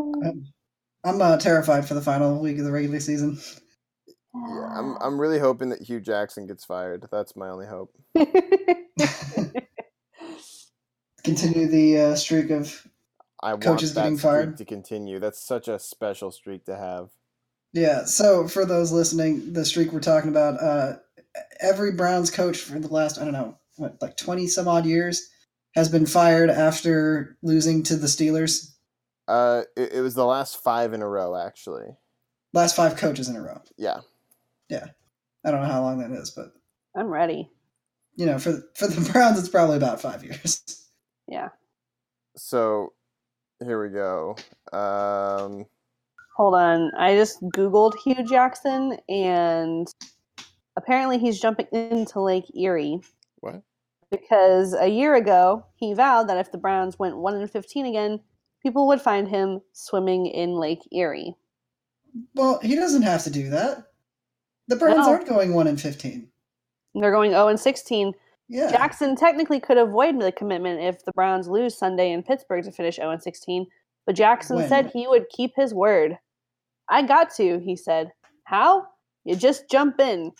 [1.03, 3.39] I'm uh, terrified for the final week of the regular season.
[4.07, 7.05] yeah, I'm I'm really hoping that Hue Jackson gets fired.
[7.11, 7.95] That's my only hope.
[11.23, 12.87] Continue the uh, streak of
[13.41, 14.57] I want Coaches that getting streak fired?
[14.57, 15.19] to continue.
[15.19, 17.09] That's such a special streak to have.
[17.73, 20.97] Yeah, so for those listening, the streak we're talking about, uh,
[21.59, 25.29] every Browns coach for the last, I don't know, what, like 20 some odd years
[25.75, 28.73] has been fired after losing to the Steelers.
[29.27, 31.97] Uh, it, it was the last five in a row, actually.
[32.53, 33.61] Last five coaches in a row.
[33.77, 33.99] Yeah.
[34.69, 34.87] Yeah,
[35.45, 36.47] I don't know how long that is, but,
[36.95, 37.49] i'm ready
[38.17, 40.61] you know, for, for the Browns, it's probably about five years.
[41.27, 41.49] yeah
[42.35, 42.93] So
[43.63, 44.35] here we go.
[44.73, 45.65] Um,
[46.35, 49.87] hold on i just googled Hue Jackson and
[50.77, 53.01] apparently he's jumping into lake erie
[53.39, 53.61] what?
[54.11, 58.19] because a year ago he vowed that if the browns went 1 in 15 again
[58.63, 61.35] people would find him swimming in lake erie
[62.35, 63.83] Well, he doesn't have to do that.
[64.69, 65.11] The Browns No.
[65.13, 66.27] aren't going 1 in 15.
[66.95, 68.13] they're going 0 and 16
[68.49, 68.71] Yeah.
[68.71, 72.95] Jackson technically could avoid the commitment if the Browns lose Sunday in Pittsburgh to finish
[72.95, 73.67] 0 16,
[74.05, 74.67] but Jackson When?
[74.69, 76.17] said he would keep his word.
[76.89, 78.11] I got to, he said.
[78.45, 78.87] How?
[79.25, 80.31] You just jump in.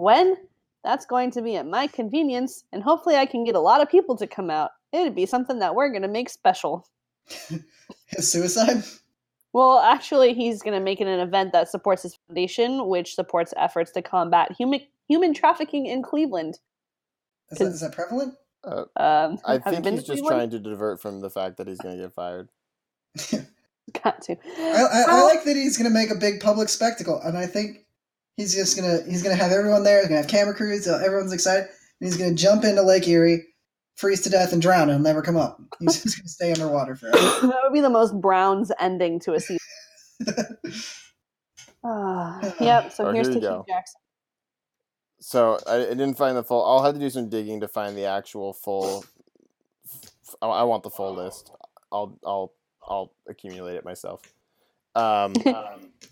[0.00, 0.36] When?
[0.82, 3.90] That's going to be at my convenience, and hopefully I can get a lot of
[3.90, 4.70] people to come out.
[4.92, 6.88] It'd be something that we're going to make special.
[8.06, 8.82] His suicide?
[9.52, 13.52] Well, actually, he's going to make it an event that supports his foundation, which supports
[13.56, 16.60] efforts to combat human human trafficking in Cleveland.
[17.50, 18.34] Is that, is that prevalent?
[18.64, 20.28] Uh, Um, I think he's just Cleveland?
[20.28, 22.48] trying to divert from the fact that he's going to get fired.
[24.04, 24.36] Got to.
[24.56, 27.46] I, I, I like that he's going to make a big public spectacle, and I
[27.46, 27.86] think
[28.36, 29.98] he's just going to he's going to have everyone there.
[30.00, 30.84] He's going to have camera crews.
[30.84, 33.44] So everyone's excited, and he's going to jump into Lake Erie,
[33.96, 35.60] freeze to death, and drown, and never come up.
[35.78, 37.16] He's just going to stay underwater forever.
[37.46, 39.58] that would be the most Browns ending to a season.
[41.84, 42.92] Ah, yep.
[42.92, 43.64] So Oh, here's here to you Hue.
[43.68, 44.00] Jackson.
[45.20, 46.64] So I, I didn't find the full.
[46.64, 49.04] I'll have to do some digging to find the actual full.
[49.86, 51.52] f- I, I want the full list.
[51.92, 52.52] I'll I'll
[52.86, 54.22] I'll accumulate it myself.
[54.94, 55.34] Um,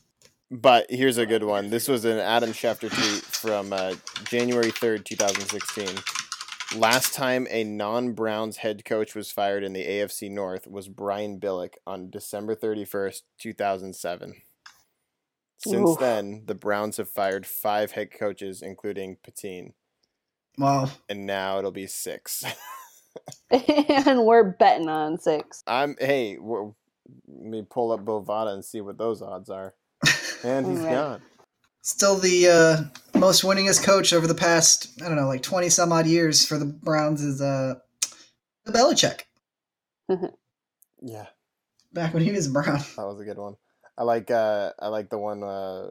[0.51, 1.71] but here's a good one.
[1.71, 3.95] This was an Adam Schefter tweet from uh,
[4.25, 5.95] January third, two thousand sixteen.
[6.77, 11.75] Last time a non-Browns head coach was fired in the AFC North was Brian Billick
[11.87, 14.35] on December thirty first, two thousand seven.
[15.59, 15.99] Since Oof.
[15.99, 19.73] then, the Browns have fired five head coaches, including Pettine,
[20.57, 20.89] wow.
[21.09, 22.45] and now it'll be six.
[23.51, 25.63] and we're betting on six.
[25.67, 26.75] I'm hey, w
[27.27, 29.75] let me pull up Bovada and see what those odds are.
[30.45, 30.95] And he's Alright.
[30.95, 31.22] gone.
[31.82, 35.93] Still the uh, most winningest coach over the past I don't know like twenty some
[35.93, 37.76] odd years for the Browns is uh,
[38.66, 39.22] Belichick.
[41.01, 41.26] Yeah,
[41.93, 42.78] Back when he was Brown.
[42.97, 43.57] that was a good one.
[43.97, 45.89] I like uh I like the one uh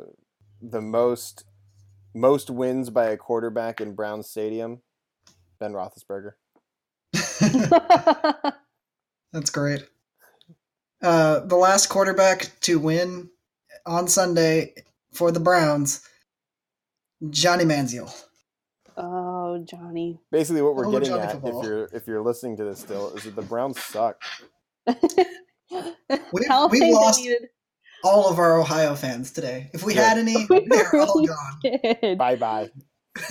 [0.61, 1.45] the most
[2.13, 4.81] most wins by a quarterback in Brown Stadium,
[5.59, 6.33] Ben Roethlisberger.
[9.33, 9.87] That's great.
[11.01, 13.29] Uh, the last quarterback to win
[13.87, 14.73] on Sunday
[15.13, 16.07] for the Browns,
[17.29, 18.13] Johnny Manziel.
[18.97, 20.19] oh, Johnny.
[20.31, 21.61] Basically, what we're Oh, getting Johnny at, football.
[21.61, 24.21] if you're if you're listening to this still, is that the Browns suck.
[24.87, 25.93] We've-
[26.31, 27.49] we've me they lost- needed-
[28.03, 29.69] All of our Ohio fans today.
[29.73, 30.09] If we Yeah.
[30.09, 32.17] had any, We they're all gone.
[32.17, 32.69] Bye bye.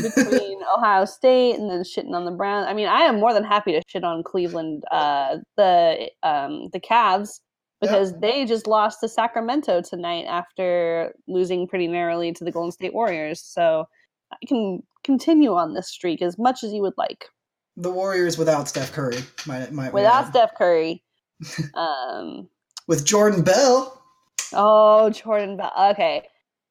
[0.03, 2.67] between Ohio State and then shitting on the Browns.
[2.69, 6.81] I mean, I am more than happy to shit on Cleveland, uh, the um, the
[6.81, 7.41] Cavs,
[7.87, 12.95] because they just lost to Sacramento tonight after losing pretty narrowly to the Golden State
[12.95, 13.41] Warriors.
[13.41, 13.85] So
[14.33, 17.27] I can continue on this streak as much as you would like.
[17.77, 19.19] the Warriors without Steph Curry.
[19.47, 20.31] Might, might Without add.
[20.31, 21.03] Steph Curry.
[21.75, 22.49] Um.
[22.89, 24.03] with Jordan Bell.
[24.55, 25.73] Oh, Jordan Bell.
[25.93, 26.23] Okay.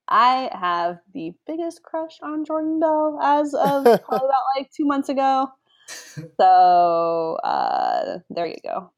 [0.07, 5.09] I have the biggest crush on Jordan Bell as of probably about like two months
[5.09, 5.47] ago.
[6.39, 8.91] So uh, there you go.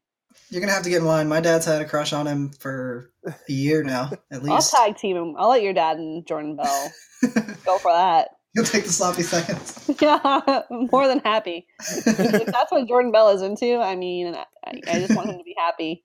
[0.50, 1.28] You're gonna have to get in line.
[1.28, 4.74] My dad's had a crush on him for a year now, at least.
[4.74, 5.34] I'll tag team him.
[5.38, 6.90] I'll let your dad and Jordan Bell
[7.66, 8.28] go for that.
[8.54, 9.74] He'll take the sloppy seconds.
[10.00, 11.66] Yeah, more than happy.
[11.80, 14.44] if that's what Jordan Bell is into, I mean, I,
[14.90, 16.04] I just want him to be happy.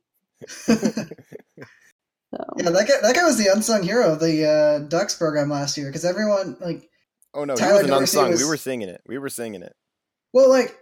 [2.36, 2.43] So.
[2.57, 5.77] Yeah, that guy, that guy was the unsung hero of the uh, Ducks program last
[5.77, 6.89] year because everyone like,
[7.36, 8.29] Oh no, Tyler he was an unsung.
[8.31, 9.01] was- We were singing it.
[9.05, 9.75] We were singing it.
[10.34, 10.75] well, like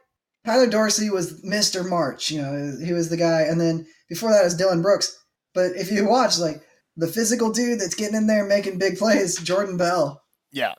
[0.45, 1.87] Tyler Dorsey was Mr.
[1.87, 5.17] March, you know, he was the guy, and then before that was Dillon Brooks.
[5.53, 6.61] But if you watch, like
[6.97, 10.73] the physical dude that's getting in there making big plays, Jordan Bell, Yeah.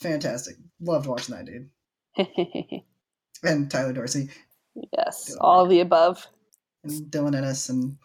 [0.00, 0.56] fantastic.
[0.80, 1.70] Loved watching that dude
[3.42, 4.30] and Tyler Dorsey
[4.96, 6.26] yes, all of the above.
[6.84, 7.96] and Dylan Ennis and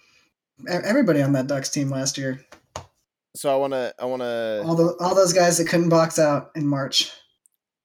[0.67, 2.41] everybody on that Ducks team last year.
[3.35, 6.67] So I wanna I wanna All the all those guys that couldn't box out in
[6.67, 7.11] March.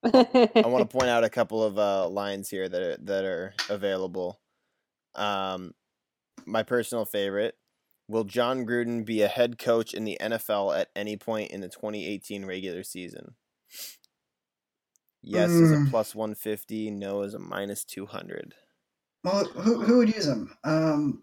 [0.03, 3.53] I want to point out a couple of uh, lines here that are, that are
[3.69, 4.39] available.
[5.15, 5.73] Um,
[6.45, 7.55] my personal favorite:
[8.07, 11.69] Will Jon Gruden be a head coach in the NFL at any point in the
[11.69, 13.35] 2018 regular season?
[15.23, 15.89] Yes is a Mm.
[15.91, 16.89] plus 150.
[16.91, 18.55] No is a minus 200.
[19.23, 20.57] Well, who who would use them?
[20.63, 21.21] Um,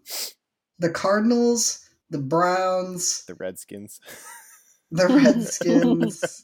[0.77, 3.99] the Cardinals, the Browns, The Redskins.
[4.89, 6.41] the Redskins.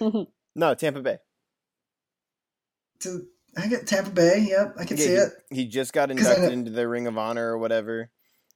[0.54, 1.18] no, Tampa Bay.
[3.00, 3.26] to
[3.56, 4.46] I get Tampa Bay.
[4.48, 5.32] Yep, I can see he, it.
[5.50, 8.10] he just got inducted into the Ring of Honor or whatever.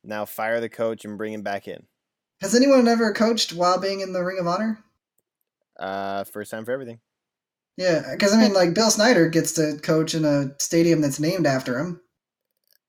[0.05, 1.87] Now fire the coach and bring him back in.
[2.41, 4.85] Has anyone ever coached while being in the Ring of Honor?
[5.79, 7.01] Uh, first time for everything.
[7.77, 11.47] Yeah, because I mean, like Bill Snyder gets to coach in a stadium that's named
[11.47, 12.01] after him,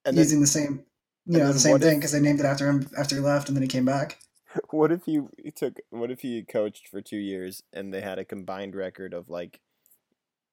[0.04, 0.84] And then, using the same,
[1.28, 3.56] you know, the same thing because they named it after him after he left and
[3.56, 4.18] then he came back.
[4.72, 5.78] What if he he took?
[5.90, 9.60] What if he coached for two years and they had a combined record of like,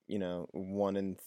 [0.07, 1.19] you know, one and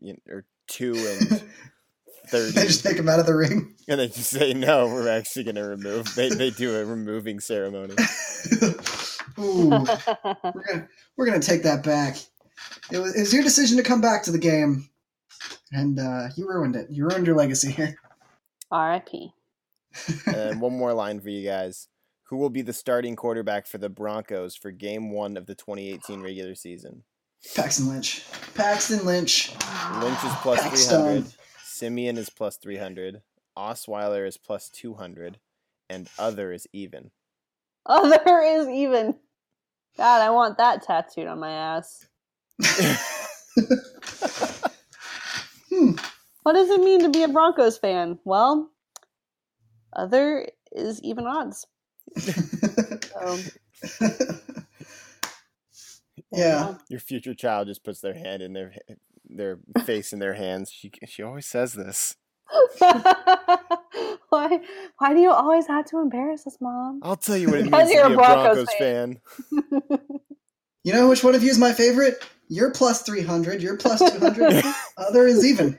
[0.00, 1.42] you know, or two and
[2.28, 3.74] thirty, they just take him out of the ring.
[3.88, 6.14] and they just say no, we're actually gonna remove.
[6.14, 7.94] They they do a removing ceremony.
[9.38, 12.16] Ooh, we're gonna we're gonna take that back.
[12.90, 14.88] It was, it was your decision to come back to the game,
[15.70, 16.90] and uh, you ruined it.
[16.90, 17.96] You ruined your legacy here.
[18.70, 19.32] R.I.P.
[20.26, 21.88] and one more line for you guys.
[22.28, 26.20] Who will be the starting quarterback for the Broncos for Game One of the 2018
[26.20, 27.04] regular season?
[27.54, 28.24] Paxton Lynch.
[28.54, 29.50] Paxton Lynch.
[30.02, 31.02] Lynch is plus Paxton.
[31.02, 31.32] 300.
[31.64, 33.22] Siemian is plus 300.
[33.56, 35.38] Osweiler is plus 200.
[35.88, 37.10] And other is even.
[37.86, 39.14] Other is even.
[39.96, 42.06] God, I want that tattooed on my ass.
[45.70, 45.92] Hmm.
[46.42, 48.18] What does it mean to be a Broncos fan?
[48.24, 48.70] Well,
[49.94, 51.66] other is even odds.
[53.20, 53.40] Um,
[53.82, 54.08] so,
[56.30, 56.66] yeah.
[56.68, 58.74] Um, Your future child just puts their hand in their
[59.28, 60.70] their face in their hands.
[60.70, 62.16] She she always says this.
[62.78, 64.60] why?
[64.98, 67.00] Why do you always have to embarrass us, mom?
[67.02, 69.20] I'll tell you what it means to you're be a a Broncos Broncos fan.
[70.84, 72.24] You know which one of you is my favorite?
[72.48, 73.60] You're plus 300.
[73.60, 74.64] You're plus 200.
[74.96, 75.78] Other is even.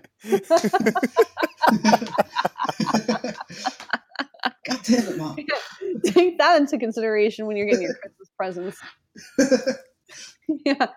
[4.89, 5.37] God damn it, Mom.
[6.05, 8.77] Take that into consideration when you're getting your Christmas presents.
[10.65, 10.87] yeah.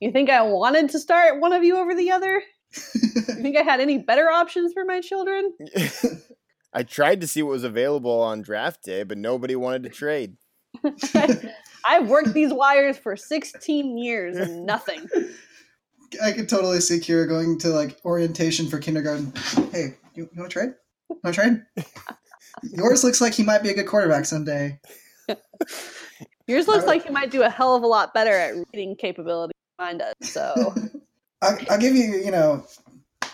[0.00, 2.42] You think I wanted to start one of you over the other?
[2.94, 5.52] You think I had any better options for my children?
[6.72, 10.36] I tried to see what was available on draft day, but nobody wanted to trade.
[11.84, 15.08] I've worked these wires for 16 years and nothing.
[16.22, 19.32] I could totally see Kira going to like orientation for kindergarten.
[19.72, 20.74] Hey, you, you want to trade?
[21.08, 21.62] Want to trade?
[22.62, 24.78] Yours looks like he might be a good quarterback someday.
[26.46, 29.52] Yours looks like he might do a hell of a lot better at reading capability
[29.78, 30.14] than us.
[30.22, 30.74] So
[31.42, 32.64] I'll, I'll give you, you know,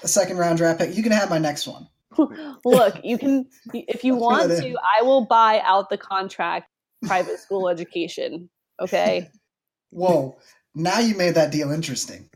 [0.03, 0.97] a second round draft pick.
[0.97, 1.89] You can have my next one.
[2.65, 4.77] look, you can if you want to, in.
[4.99, 6.69] I will buy out the contract
[7.05, 8.49] private school education.
[8.81, 9.31] Okay.
[9.91, 10.37] Whoa!
[10.75, 12.29] Now you made that deal interesting.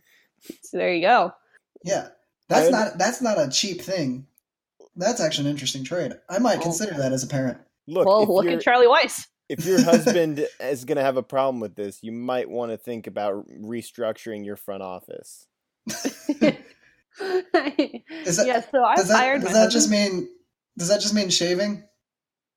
[0.63, 1.33] So there you go.
[1.85, 2.09] Yeah,
[2.49, 4.28] that's not that's not a cheap thing.
[4.99, 6.13] That's actually an interesting trade.
[6.29, 6.63] I might Oh.
[6.63, 7.59] consider that as a parent.
[7.87, 9.27] Look, well, look at Charlie Weis.
[9.49, 12.77] if your husband is going to have a problem with this, you might want to
[12.77, 15.47] think about restructuring your front office.
[15.89, 15.97] Is
[16.37, 16.59] that-
[18.47, 20.29] yes, so I does that fired does my that just mean
[20.77, 21.83] does that just mean shaving?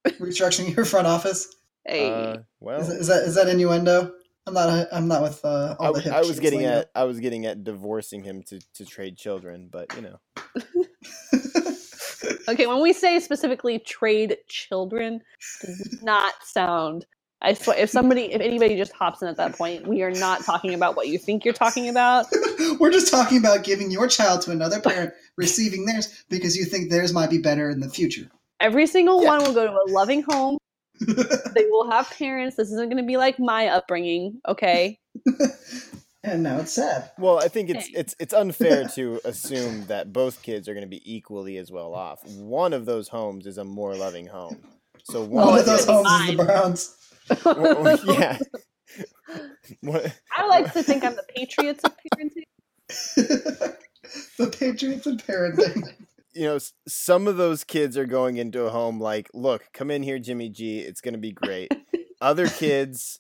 [0.08, 1.48] Restructuring your front office?
[1.86, 4.14] Hey, Uh, well, Is, is that is that innuendo?
[4.48, 4.88] I'm not.
[4.92, 6.14] I'm not with uh, all I, the hip.
[6.14, 6.80] I was getting lingo.
[6.80, 10.20] at I was getting at divorcing him to, to trade children, but you know.
[12.48, 15.22] Okay, when we say specifically trade children,
[15.62, 17.06] does not sound.
[17.44, 20.44] I swear, if somebody, if anybody just hops in at that point, we are not
[20.44, 22.28] talking about what you think you're talking about.
[22.80, 26.92] We're just talking about giving your child to another parent, receiving theirs because you think
[26.92, 28.30] theirs might be better in the future.
[28.60, 29.30] Every single Yeah.
[29.30, 30.58] one will go to a loving home.
[31.56, 32.58] They will have parents.
[32.58, 34.40] This isn't going to be like my upbringing.
[34.48, 35.00] Okay,
[36.24, 37.12] and now it's sad.
[37.18, 37.94] Well, I think it's Hey.
[37.96, 41.94] it's it's unfair to assume that both kids are going to be equally as well
[41.94, 42.24] off.
[42.38, 44.58] One of those homes is a more loving home.
[45.04, 46.98] So one, One Well, of those homes be is the Browns.
[47.46, 48.38] Well, well, yeah.
[49.82, 52.44] What- I like to think I'm the Patriots of parenting.
[54.38, 55.84] the Patriots of parenting.
[56.34, 60.04] you know, some of those kids are going into a home like, look, come in
[60.04, 60.80] here, Jimmy G.
[60.80, 61.72] It's going to be great.
[62.20, 63.20] Other kids,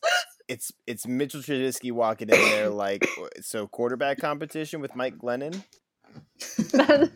[0.52, 3.08] it's it's Mitchell Trubisky walking in there like,
[3.40, 5.64] so quarterback competition with Mike Glennon.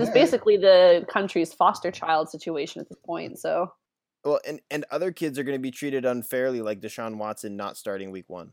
[0.00, 3.36] It's basically the country's foster child situation at this point.
[3.40, 3.72] So
[4.24, 7.76] Well, and and other kids are going to be treated unfairly, like Deshaun Watson not
[7.76, 8.52] starting Week One.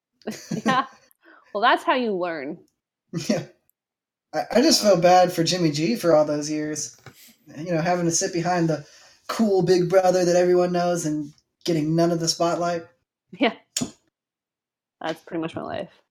[0.64, 0.86] yeah,
[1.52, 2.58] well, that's how you learn.
[3.28, 3.44] Yeah.
[4.32, 6.96] I, I just feel bad for Jimmy G for all those years.
[7.58, 8.86] You know, having to sit behind the
[9.28, 11.34] cool big brother that everyone knows and
[11.64, 12.84] getting none of the spotlight.
[13.32, 13.54] Yeah,
[15.00, 16.02] that's pretty much my life.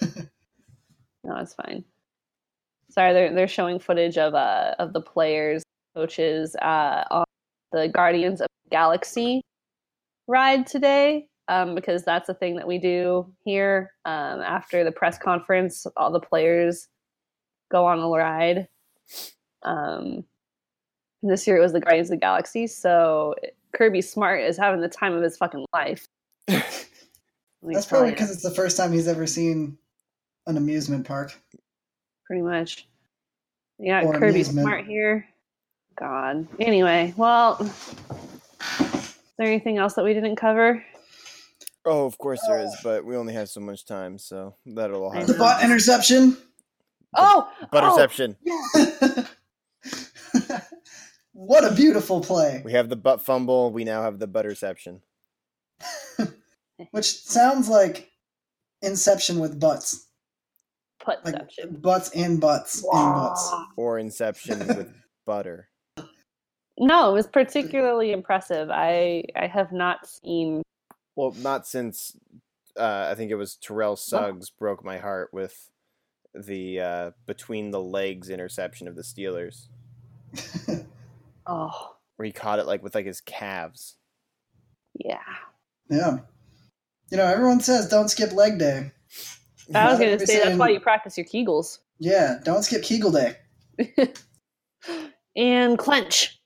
[1.22, 1.84] no, it's fine.
[2.90, 5.62] Sorry, they're they're showing footage of uh of the players,
[5.94, 7.24] coaches uh on
[7.72, 9.42] the Guardians of the Galaxy
[10.26, 11.28] ride today.
[11.48, 13.92] Um, because that's a thing that we do here.
[14.04, 16.88] Um, after the press conference, all the players
[17.70, 18.66] go on a ride.
[19.62, 20.24] Um,
[21.22, 23.34] this year it was the Guardians of the Galaxy, so
[23.76, 26.08] Kirby Smart is having the time of his fucking life.
[26.46, 29.76] That's probably because it's the first time he's ever seen
[30.46, 31.38] an amusement park.
[32.26, 32.86] pretty much.
[33.78, 34.64] Yeah, Or Kirby amusement.
[34.64, 35.26] Smart here.
[35.98, 36.46] God.
[36.58, 40.82] Anyway, well, is there anything else that we didn't cover?
[41.84, 42.80] Oh, of course there is, oh.
[42.82, 45.64] but we only have so much time, so that'll all I have The bot butt
[45.64, 46.36] interception.
[47.14, 48.36] Oh, Butterception.
[48.48, 49.26] Oh!
[51.36, 52.62] what a beautiful play.
[52.64, 53.70] We have the butt fumble.
[53.70, 55.00] We now have the butterception.
[56.90, 58.10] Which sounds like
[58.82, 60.06] Inception with butts.
[61.06, 63.52] oh, Like butts and butts and butts.
[63.76, 64.94] Or Inception with
[65.26, 65.68] butter.
[66.78, 68.70] No, it was particularly impressive.
[68.70, 70.62] I I have not seen.
[71.16, 72.16] Well, not since
[72.78, 75.70] uh, I think it was Terrell Suggs broke my heart with
[76.34, 79.68] the uh, between the legs interception of the Steelers,
[81.46, 83.96] Oh, where he caught it like with like his calves.
[84.94, 85.18] yeah.
[85.88, 86.18] Yeah.
[87.10, 88.90] You know, everyone says don't skip leg day.
[89.74, 93.12] I was gonna every say that's why you practice your Kegels Yeah, don't skip Kegel
[93.12, 93.36] day.
[95.36, 96.40] and clench.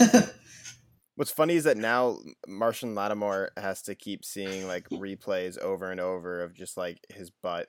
[1.16, 2.18] What's funny is that now
[2.48, 7.30] Marshon Lattimore has to keep seeing like replays over and over of just like his
[7.30, 7.68] butt.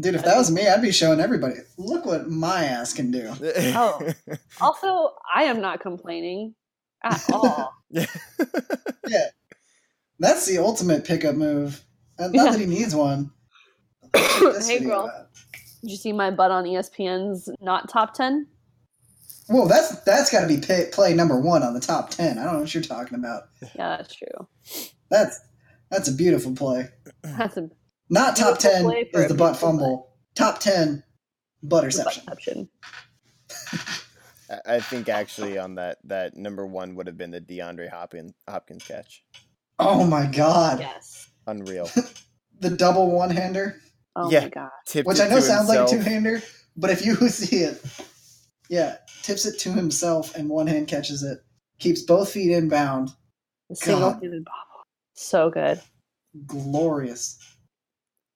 [0.00, 1.54] Dude, if that was me, I'd be showing everybody.
[1.78, 3.32] Look what my ass can do.
[3.76, 4.00] Oh.
[4.60, 6.54] also, I am not complaining
[7.02, 7.72] at all.
[7.90, 8.06] Yeah.
[10.18, 11.82] That's the ultimate pickup move.
[12.18, 12.50] And not Yeah.
[12.52, 13.30] that he needs one.
[14.14, 15.10] Hey, girl.
[15.14, 15.28] out.
[15.82, 18.46] Did you see my butt on ESPN's not top ten?
[19.48, 22.38] Whoa, that's that's got to be pay, play number one on the top ten.
[22.38, 23.42] I don't know what you're talking about.
[23.74, 24.48] Yeah, that's true.
[25.10, 25.40] That's
[25.90, 26.88] that's a beautiful play.
[27.22, 27.68] That's a
[28.10, 30.12] Not top ten is the butt beautiful fumble.
[30.34, 31.02] Top ten,
[31.64, 32.24] butterception.
[32.24, 32.68] butterception.
[34.50, 38.34] I- I think actually on that that number one would have been the DeAndre Hopkins
[38.48, 39.24] Hopkins catch.
[39.78, 41.28] Oh my god, Yes.
[41.46, 41.90] Unreal.
[42.60, 43.80] the double one hander,
[44.14, 44.40] Oh Yeah.
[44.40, 44.70] my god.
[44.86, 46.42] Tipped which I know to sounds like a two hander,
[46.76, 47.82] but if you see it,
[48.68, 51.38] yeah, tips it to himself and one hand catches it,
[51.78, 53.10] keeps both feet inbound.
[53.70, 54.22] The single God.
[54.22, 54.84] handed bobble.
[55.14, 55.80] So good.
[56.46, 57.38] Glorious.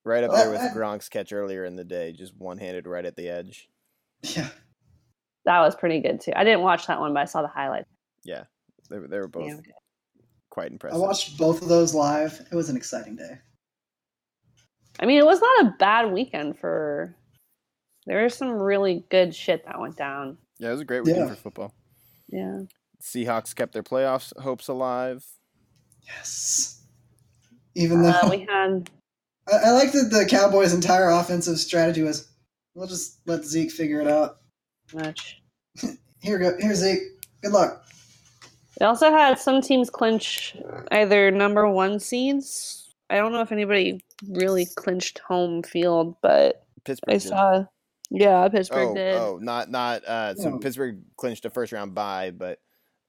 [0.08, 3.14] Right up there with Gronk's catch earlier in the day, just one handed right at
[3.14, 3.68] the edge.
[4.22, 4.48] Yeah,
[5.44, 6.32] That was pretty good too.
[6.34, 7.84] I didn't watch that one, but I saw the highlight.
[8.24, 8.44] Yeah,
[8.90, 9.62] they, were- they were both Damn.
[10.50, 10.96] quite impressive.
[10.96, 12.40] I watched both of those live.
[12.50, 13.38] It was an exciting day.
[14.98, 17.14] I mean, it was not a bad weekend for.
[18.06, 20.38] There was some really good shit that went down.
[20.58, 21.34] Yeah, it was a great weekend Yeah.
[21.34, 21.74] for football.
[22.28, 22.60] Yeah.
[23.02, 25.24] Seahawks kept their playoffs hopes alive.
[26.02, 26.82] Yes.
[27.74, 28.90] Even though Uh, we had.
[29.52, 32.28] I, I like that the Cowboys' entire offensive strategy was,
[32.74, 34.36] we'll just let Zeke figure it out.
[34.94, 35.40] Much.
[36.20, 37.00] Here we go, here Zeke.
[37.42, 37.84] Good luck.
[38.78, 40.56] They also had some teams clinch
[40.90, 42.94] either number one seeds.
[43.10, 47.14] I don't know if anybody really clinched home field, but Pittsburgh.
[47.14, 47.22] I did.
[47.22, 47.64] saw.
[48.10, 49.14] Yeah, Pittsburgh Oh, did.
[49.14, 50.04] oh, not not.
[50.04, 50.58] Uh, so No.
[50.58, 52.58] Pittsburgh clinched a first round bye, but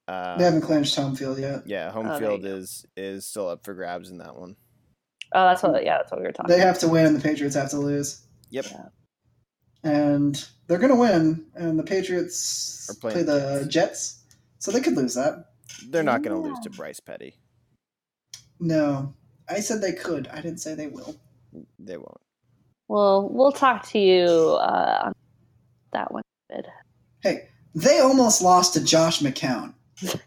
[0.07, 1.63] uh, they haven't clinched home field yet.
[1.65, 2.47] yeah, home Oh, there you field go.
[2.47, 4.55] is is still up for grabs in that one.
[5.33, 5.83] Oh, that's what.
[5.83, 6.55] Yeah, that's what we were talking.
[6.55, 8.21] They have to win, and the Patriots have to lose.
[8.49, 8.65] Yep.
[9.83, 13.69] And they're going to win, and the Patriots play the the Jets.
[13.69, 14.23] Jets,
[14.59, 15.45] so they could lose that.
[15.89, 17.35] They're not going to lose to Bryce Petty.
[18.59, 19.13] No,
[19.47, 20.27] I said they could.
[20.27, 21.15] I didn't say they will.
[21.77, 22.21] They won't.
[22.87, 25.13] Well, we'll talk to you uh, on
[25.93, 26.23] that one.
[27.21, 29.75] Hey, they almost lost to Josh McCown.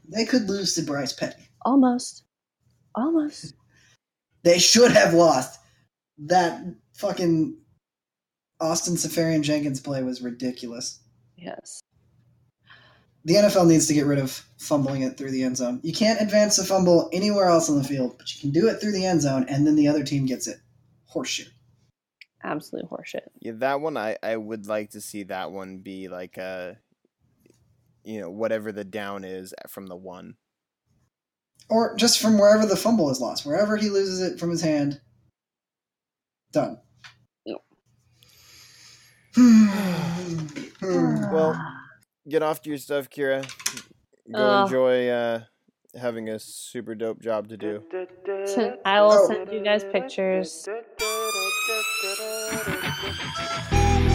[0.09, 1.43] They could lose to Bryce Petty.
[1.63, 2.25] Almost.
[2.95, 3.55] Almost.
[4.43, 5.61] They should have lost.
[6.19, 6.63] That
[6.95, 7.57] fucking
[8.61, 11.01] Austin Seferian-Jenkins play was ridiculous.
[11.37, 11.81] Yes.
[13.25, 15.81] The NFL needs to get rid of fumbling it through the end zone.
[15.83, 18.81] You can't advance a fumble anywhere else on the field, but you can do it
[18.81, 20.59] through the end zone, and then the other team gets it.
[21.13, 21.49] Horseshit.
[22.43, 23.29] Absolute horseshit.
[23.41, 26.79] Yeah, that one I I would like to see that one be like a,
[28.03, 30.35] you know, whatever the down is from the one.
[31.73, 33.47] Or just from wherever the fumble is lost.
[33.47, 35.01] Wherever he loses it from his hand.
[36.53, 36.79] Done.
[37.47, 37.61] Yep.
[40.83, 41.59] Well,
[42.29, 43.43] Get off to your stuff, Kira.
[44.31, 44.67] Go Ugh.
[44.67, 45.41] enjoy uh,
[45.99, 47.83] having a super dope job to do.
[48.85, 49.27] I will Oh.
[49.29, 50.69] send you guys pictures.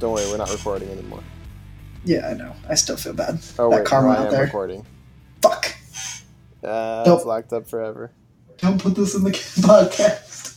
[0.00, 1.22] Don't worry, we're not recording anymore.
[2.04, 2.54] Yeah, I know.
[2.68, 3.38] I still feel bad.
[3.58, 4.44] Oh that wait, karma no, I out am there.
[4.44, 4.86] recording.
[5.42, 5.74] Fuck.
[6.64, 7.18] Uh, Nope.
[7.18, 8.10] It's locked up forever.
[8.58, 10.56] Don't put this in the podcast.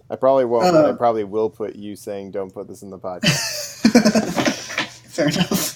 [0.10, 0.96] I probably won't, but I Uh.
[0.96, 3.82] probably will put you saying, "Don't put this in the podcast."
[5.10, 5.75] Fair enough.